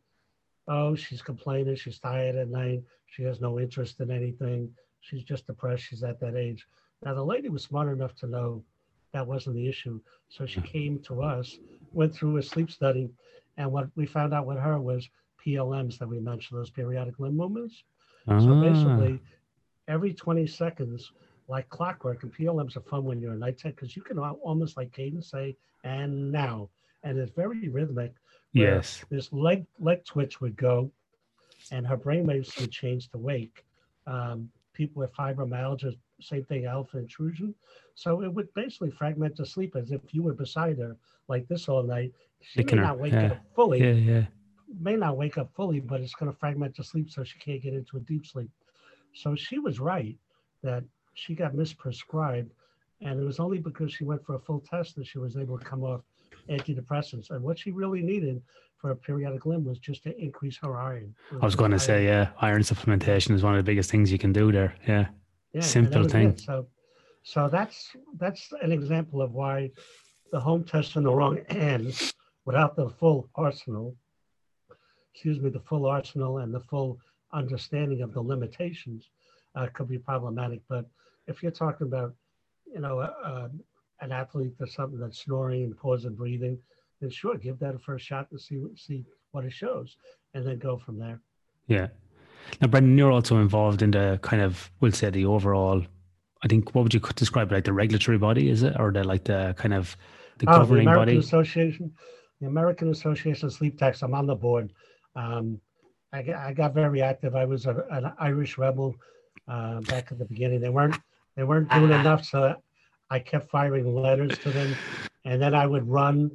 [0.67, 4.71] oh, she's complaining, she's tired at night, she has no interest in anything,
[5.01, 6.65] she's just depressed, she's at that age.
[7.03, 8.63] Now, the lady was smart enough to know
[9.13, 9.99] that wasn't the issue.
[10.29, 11.57] So she came to us,
[11.93, 13.09] went through a sleep study,
[13.57, 15.09] and what we found out with her was
[15.45, 17.83] PLMs that we mentioned, those periodic limb movements.
[18.28, 18.39] Ah.
[18.39, 19.19] So basically,
[19.88, 21.11] every 20 seconds,
[21.47, 24.78] like clockwork, and PLMs are fun when you're a night tech because you can almost
[24.78, 26.69] like cadence say, and now.
[27.03, 28.13] And it's very rhythmic.
[28.53, 29.03] Yes.
[29.09, 30.91] This leg leg twitch would go,
[31.71, 33.63] and her brain waves would change to wake.
[34.07, 37.53] Um, people with fibromyalgia, same thing, alpha intrusion.
[37.93, 40.95] So it would basically fragment the sleep as if you were beside her
[41.28, 42.11] like this all night.
[42.41, 43.28] She may not wake yeah.
[43.28, 43.82] up fully.
[43.82, 44.26] Yeah, yeah
[44.80, 47.61] may not wake up fully, but it's going to fragment the sleep so she can't
[47.61, 48.49] get into a deep sleep.
[49.13, 50.18] So she was right
[50.63, 52.49] that she got misprescribed.
[53.01, 55.57] And it was only because she went for a full test that she was able
[55.59, 56.01] to come off
[56.49, 57.30] antidepressants.
[57.30, 58.41] And what she really needed
[58.78, 61.13] for a periodic limb was just to increase her iron.
[61.41, 64.18] I was going to say, yeah, iron supplementation is one of the biggest things you
[64.18, 64.76] can do there.
[64.88, 65.07] Yeah.
[65.53, 66.30] yeah Simple thing.
[66.30, 66.41] It.
[66.41, 66.68] So,
[67.24, 69.72] so that's that's an example of why
[70.32, 72.13] the home test in the wrong hands
[72.45, 73.95] without the full arsenal
[75.16, 76.99] excuse me, the full arsenal and the full
[77.32, 79.09] understanding of the limitations
[79.55, 80.59] uh, could be problematic.
[80.68, 80.86] But
[81.26, 82.13] if you're talking about,
[82.74, 83.47] you know, uh,
[84.01, 86.59] an athlete or something that's snoring and pausing breathing,
[86.99, 89.95] then sure, give that a first shot and see see what it shows,
[90.34, 91.22] and then go from there.
[91.68, 91.88] Yeah.
[92.59, 95.82] Now, Brendan, you're also involved in the kind of, we'll say, the overall.
[96.43, 99.24] I think what would you describe like the regulatory body, is it, or the like
[99.24, 99.95] the kind of
[100.39, 101.26] the oh, governing the American body?
[101.26, 101.93] Association,
[102.41, 104.03] the American Association of Sleep Techs.
[104.03, 104.74] I'm on the board.
[105.16, 105.59] Um,
[106.13, 107.36] I, I got very active.
[107.36, 108.95] I was a, an Irish rebel
[109.47, 110.61] uh, back at the beginning.
[110.61, 110.95] They weren't
[111.36, 112.55] they weren't doing enough, so
[113.09, 114.76] I kept firing letters to them,
[115.26, 116.32] and then I would run,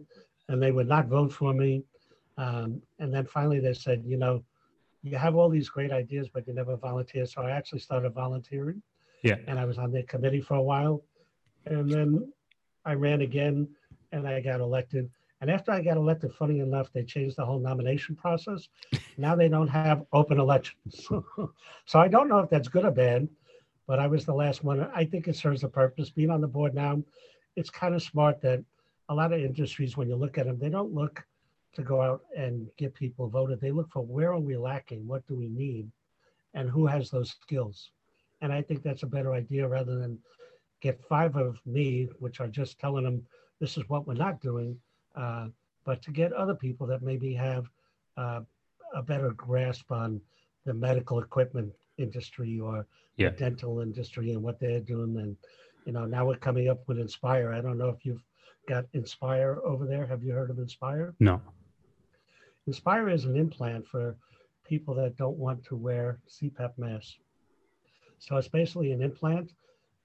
[0.49, 1.83] and they would not vote for me.
[2.37, 4.45] Um, and then finally, they said, you know,
[5.03, 7.25] you have all these great ideas, but you never volunteer.
[7.27, 8.83] So I actually started volunteering.
[9.23, 9.37] Yeah.
[9.47, 11.03] And I was on the committee for a while,
[11.67, 12.33] and then
[12.85, 13.69] I ran again,
[14.13, 15.11] and I got elected.
[15.41, 18.69] And after I got elected, funny enough, they changed the whole nomination process.
[19.17, 21.09] Now they don't have open elections.
[21.87, 23.27] so I don't know if that's good or bad,
[23.87, 24.81] but I was the last one.
[24.95, 26.11] I think it serves a purpose.
[26.11, 27.03] Being on the board now,
[27.57, 28.63] it's kind of smart that
[29.09, 31.25] a lot of industries, when you look at them, they don't look
[31.75, 33.61] to go out and get people voted.
[33.61, 35.07] They look for where are we lacking?
[35.07, 35.91] What do we need?
[36.53, 37.91] And who has those skills?
[38.43, 40.19] And I think that's a better idea rather than
[40.83, 43.23] get five of me, which are just telling them
[43.59, 44.79] this is what we're not doing
[45.17, 45.49] uh,
[45.85, 47.67] but to get other people that maybe have
[48.17, 48.41] uh,
[48.95, 50.21] a better grasp on
[50.67, 52.87] the medical equipment industry or
[53.17, 53.31] yeah.
[53.31, 55.17] the dental industry and what they're doing.
[55.17, 55.37] And,
[55.87, 57.53] you know, now we're coming up with Inspire.
[57.53, 58.23] I don't know if you've
[58.69, 60.07] got Inspire over there.
[60.07, 61.15] Have you heard of Inspire?
[61.21, 61.41] No.
[62.67, 64.17] Inspire is an implant for
[64.65, 67.17] people that don't want to wear CPAP masks.
[68.19, 69.53] So it's basically an implant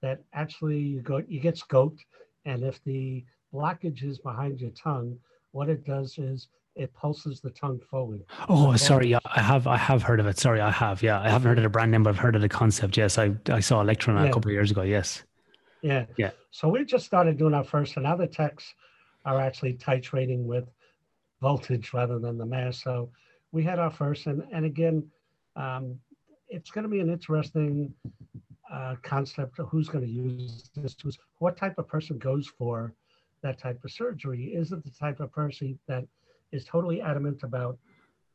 [0.02, 2.00] that actually you go you get scoped,
[2.44, 3.24] and if the
[3.56, 5.18] blockages behind your tongue
[5.56, 8.22] what it does is it pulses the tongue forward.
[8.50, 9.08] Oh, sorry.
[9.08, 9.66] Yeah, I have.
[9.66, 10.38] I have heard of it.
[10.38, 11.02] Sorry, I have.
[11.02, 12.98] Yeah, I haven't heard of the brand name, but I've heard of the concept.
[12.98, 14.28] Yes, I I saw Electron yeah.
[14.28, 14.82] a couple of years ago.
[14.82, 15.22] Yes.
[15.80, 16.04] Yeah.
[16.18, 16.32] Yeah.
[16.50, 18.74] So we just started doing our first, and other the techs
[19.24, 20.68] are actually titrating with
[21.40, 22.82] voltage rather than the mass.
[22.82, 23.08] So
[23.52, 25.08] we had our first, and and again,
[25.56, 25.98] um,
[26.48, 27.94] it's going to be an interesting
[28.70, 30.94] uh, concept of who's going to use this.
[31.02, 32.92] Who's, what type of person goes for
[33.42, 34.46] that type of surgery?
[34.46, 36.04] Is it the type of person that
[36.52, 37.78] is totally adamant about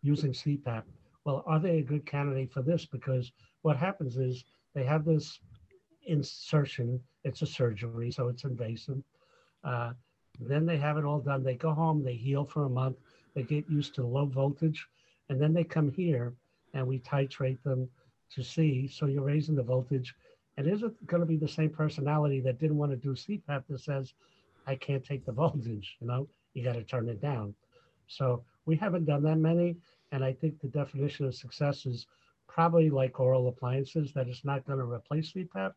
[0.02, 0.84] using CPAP?
[1.26, 2.86] Well, are they a good candidate for this?
[2.86, 3.32] Because
[3.62, 4.44] what happens is
[4.74, 5.40] they have this
[6.06, 7.00] insertion.
[7.24, 9.04] It's a surgery, so it's invasive.
[9.64, 9.94] Uh,
[10.40, 11.44] then they have it all done.
[11.44, 12.98] They go home, they heal for a month,
[13.36, 14.88] they get used to low voltage,
[15.30, 16.34] and then they come here
[16.74, 17.88] and we titrate them
[18.34, 18.88] to see.
[18.88, 20.16] So you're raising the voltage.
[20.58, 23.64] And is it going to be the same personality that didn't want to do CPAP
[23.70, 24.14] that says,
[24.68, 27.56] I can't take the voltage, you know, you got to turn it down.
[28.08, 29.78] So we haven't done that many.
[30.12, 32.08] And I think the definition of success is
[32.48, 35.72] probably like oral appliances, that it's not going to replace CPAP.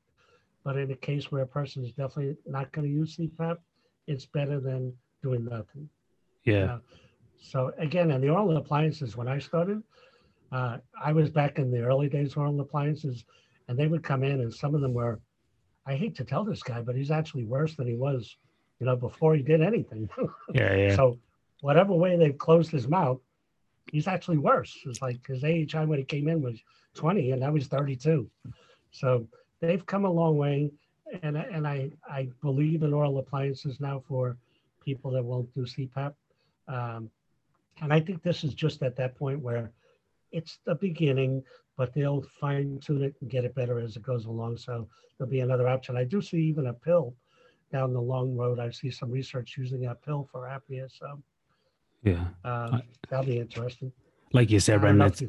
[0.65, 3.59] But in a case where a person is definitely not going to use CPAP,
[4.07, 5.89] it's better than doing nothing.
[6.45, 6.53] Yeah.
[6.53, 6.81] You know?
[7.41, 9.83] So again, in the oral appliances, when I started,
[10.51, 13.25] uh, I was back in the early days of oral appliances,
[13.69, 15.21] and they would come in, and some of them were,
[15.87, 18.37] I hate to tell this guy, but he's actually worse than he was,
[18.81, 20.09] you know, before he did anything.
[20.55, 20.97] yeah, yeah.
[20.97, 21.19] So
[21.61, 23.21] whatever way they've closed his mouth,
[23.91, 24.77] he's actually worse.
[24.87, 26.61] It's like his age when he came in was
[26.95, 28.29] 20, and now he's 32.
[28.91, 29.27] So
[29.61, 30.71] they've come a long way,
[31.23, 34.37] and and I I believe in oral appliances now for
[34.85, 36.15] people that won't do CPAP.
[36.69, 37.11] Um,
[37.81, 39.73] and I think this is just at that point where
[40.33, 41.43] it's the beginning,
[41.77, 44.59] but they'll fine tune it and get it better as it goes along.
[44.59, 45.97] So there'll be another option.
[45.97, 47.15] I do see even a pill
[47.75, 48.61] down the long road.
[48.61, 50.87] I see some research using a pill for apnea.
[50.97, 51.21] So
[52.05, 53.93] yeah, um, that'll be interesting.
[54.33, 55.23] Like you said, Brendan, it's,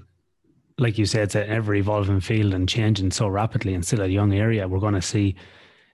[0.77, 4.07] like you said, it's an ever evolving field and changing so rapidly and still a
[4.07, 4.67] young area.
[4.67, 5.35] We're going to see.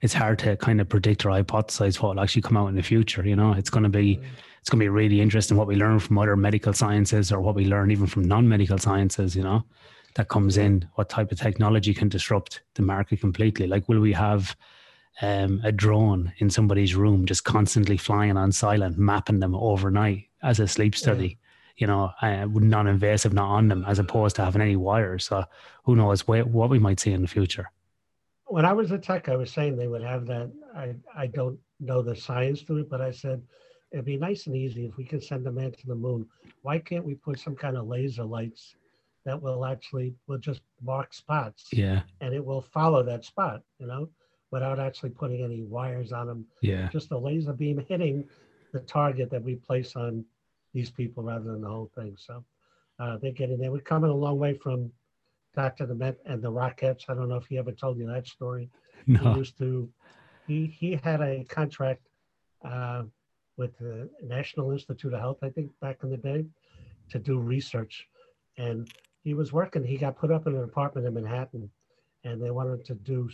[0.02, 2.82] It's hard to kind of predict or hypothesize what will actually come out in the
[2.82, 3.26] future.
[3.26, 4.18] You know, it's going to be.
[4.18, 4.24] Mm
[4.62, 7.56] it's going to be really interesting what we learn from other medical sciences or what
[7.56, 9.64] we learn even from non-medical sciences you know
[10.14, 14.14] that comes in what type of technology can disrupt the market completely like will we
[14.14, 14.56] have
[15.22, 20.60] um, a drone in somebody's room just constantly flying on silent mapping them overnight as
[20.60, 21.38] a sleep study
[21.78, 25.44] you know uh, non-invasive not on them as opposed to having any wires so
[25.84, 27.70] who knows what, what we might see in the future
[28.46, 31.58] when i was a tech i was saying they would have that i i don't
[31.80, 33.42] know the science to it but i said
[33.92, 36.26] it'd be nice and easy if we could send a man to the moon.
[36.62, 38.76] Why can't we put some kind of laser lights
[39.26, 41.68] that will actually will just mark spots?
[41.72, 42.02] Yeah.
[42.22, 44.10] And it will follow that spot, you know,
[44.52, 46.46] without actually putting any wires on them.
[46.62, 46.90] Yeah.
[46.90, 48.26] Just a laser beam hitting
[48.74, 50.26] the target that we place on
[50.74, 52.16] these people rather than the whole thing.
[52.18, 52.44] So
[53.00, 53.72] uh, they're getting there.
[53.72, 54.92] We're coming a long way from
[55.56, 55.86] Dr.
[55.88, 57.10] Dement and the Rockettes.
[57.10, 58.70] I don't know if he ever told you that story.
[59.08, 59.34] No.
[59.34, 59.90] He used to,
[60.48, 62.08] he, he had a contract
[62.64, 63.04] uh,
[63.58, 66.46] with the National Institute of Health, I think, back in the day,
[67.10, 68.08] to do research.
[68.58, 68.90] And
[69.24, 71.70] he was working, he got put up in an apartment in Manhattan
[72.24, 73.30] and they wanted to do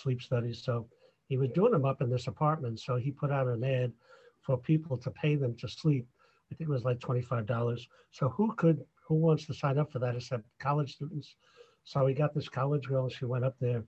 [0.00, 0.62] sleep studies.
[0.62, 0.86] So
[1.28, 2.80] he was doing them up in this apartment.
[2.80, 3.92] So he put out an ad
[4.40, 6.06] for people to pay them to sleep.
[6.50, 7.80] I think it was like $25.
[8.10, 11.36] So who could, who wants to sign up for that except college students?
[11.84, 13.82] So we got this college girl, she went up there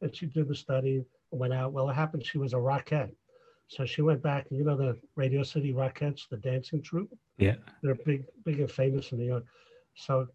[0.00, 1.72] and she did the study, and went out.
[1.72, 3.12] Well, it happened she was a rockette.
[3.68, 7.12] So she went back, you know, the Radio City Rockettes, the dancing troupe.
[7.38, 7.56] Yeah.
[7.82, 9.44] They're big, big and famous in New York.
[9.94, 10.28] So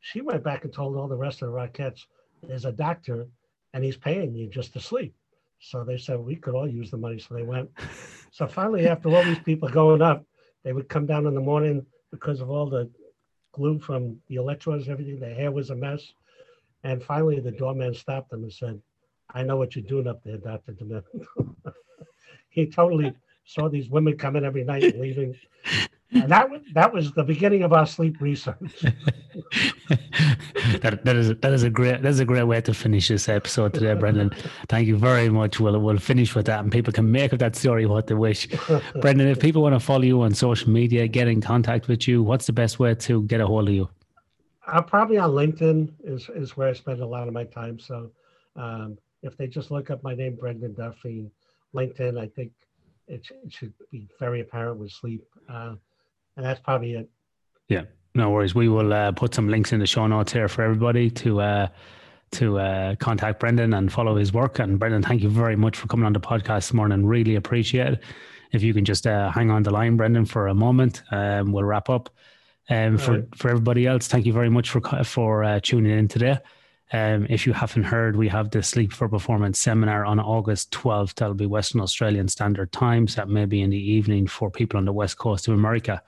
[0.00, 2.04] she went back and told all the rest of the Rockettes,
[2.42, 3.26] there's a doctor
[3.76, 5.14] and he's paying you just to sleep.
[5.60, 7.18] So they said, we could all use the money.
[7.18, 7.68] So they went.
[8.30, 10.24] so finally, after all these people going up,
[10.64, 12.90] they would come down in the morning because of all the
[13.52, 15.20] glue from the electrodes, everything.
[15.20, 16.14] Their hair was a mess.
[16.84, 18.80] And finally, the doorman stopped them and said,
[19.34, 20.72] I know what you're doing up there, Dr.
[20.72, 21.04] Dement.
[22.48, 23.12] he totally
[23.44, 25.36] saw these women coming every night and leaving.
[26.12, 28.56] And that that was the beginning of our sleep research.
[30.80, 33.28] that, that is that is a great that is a great way to finish this
[33.28, 34.30] episode today, Brendan.
[34.68, 35.58] Thank you very much.
[35.58, 38.48] We'll we'll finish with that, and people can make of that story what they wish.
[39.00, 42.22] Brendan, if people want to follow you on social media, get in contact with you,
[42.22, 43.88] what's the best way to get a hold of you?
[44.66, 47.78] I'm probably on LinkedIn is is where I spend a lot of my time.
[47.78, 48.10] So
[48.54, 51.30] um, if they just look up my name, Brendan Duffy,
[51.74, 52.52] LinkedIn, I think
[53.08, 55.24] it, it should be very apparent with sleep.
[55.48, 55.74] Uh,
[56.36, 57.10] and that's probably it.
[57.68, 57.82] Yeah,
[58.14, 58.54] no worries.
[58.54, 61.68] We will uh, put some links in the show notes here for everybody to uh,
[62.32, 64.58] to uh, contact Brendan and follow his work.
[64.58, 67.06] And Brendan, thank you very much for coming on the podcast this morning.
[67.06, 68.02] Really appreciate it.
[68.52, 71.64] if you can just uh, hang on the line, Brendan, for a moment, um, we'll
[71.64, 72.10] wrap up.
[72.68, 73.36] Um, for right.
[73.36, 76.38] for everybody else, thank you very much for for uh, tuning in today.
[76.92, 81.14] Um, if you haven't heard, we have the Sleep for Performance seminar on August 12th.
[81.14, 83.08] That'll be Western Australian Standard Time.
[83.08, 86.00] So that may be in the evening for people on the west coast of America.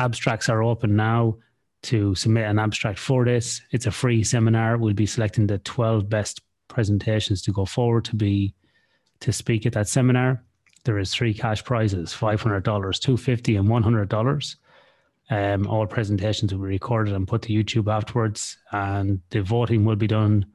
[0.00, 1.36] Abstracts are open now
[1.82, 3.60] to submit an abstract for this.
[3.70, 4.78] It's a free seminar.
[4.78, 8.54] We'll be selecting the 12 best presentations to go forward to be
[9.20, 10.42] to speak at that seminar.
[10.84, 14.56] There is three cash prizes: five hundred dollars, two fifty, and one hundred dollars.
[15.28, 19.96] Um, all presentations will be recorded and put to YouTube afterwards, and the voting will
[19.96, 20.46] be done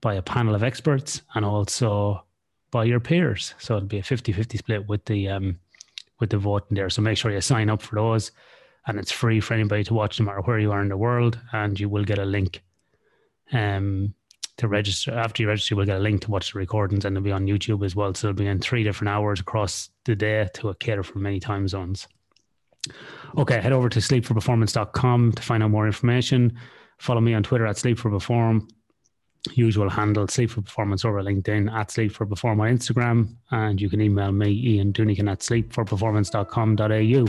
[0.00, 2.24] by a panel of experts and also
[2.72, 3.54] by your peers.
[3.58, 5.60] So it'll be a 50-50 split with the um,
[6.18, 6.90] with the voting there.
[6.90, 8.32] So make sure you sign up for those,
[8.86, 11.38] and it's free for anybody to watch no matter where you are in the world,
[11.52, 12.62] and you will get a link.
[13.52, 14.14] Um,
[14.60, 15.12] to register.
[15.12, 17.46] After you register, we'll get a link to watch the recordings and it'll be on
[17.46, 18.14] YouTube as well.
[18.14, 21.66] So it'll be in three different hours across the day to cater for many time
[21.66, 22.06] zones.
[23.36, 26.58] Okay, head over to sleepforperformance.com to find out more information.
[26.98, 28.68] Follow me on Twitter at sleepforperform.
[29.54, 33.36] Usual handle Sleep for Performance over LinkedIn at Sleep for Perform on Instagram.
[33.50, 37.26] And you can email me, Ian Dunican at sleepforperformance.com.au.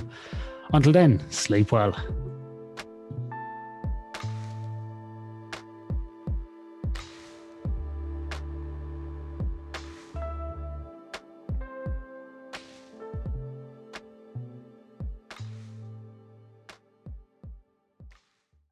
[0.74, 1.96] Until then, sleep well.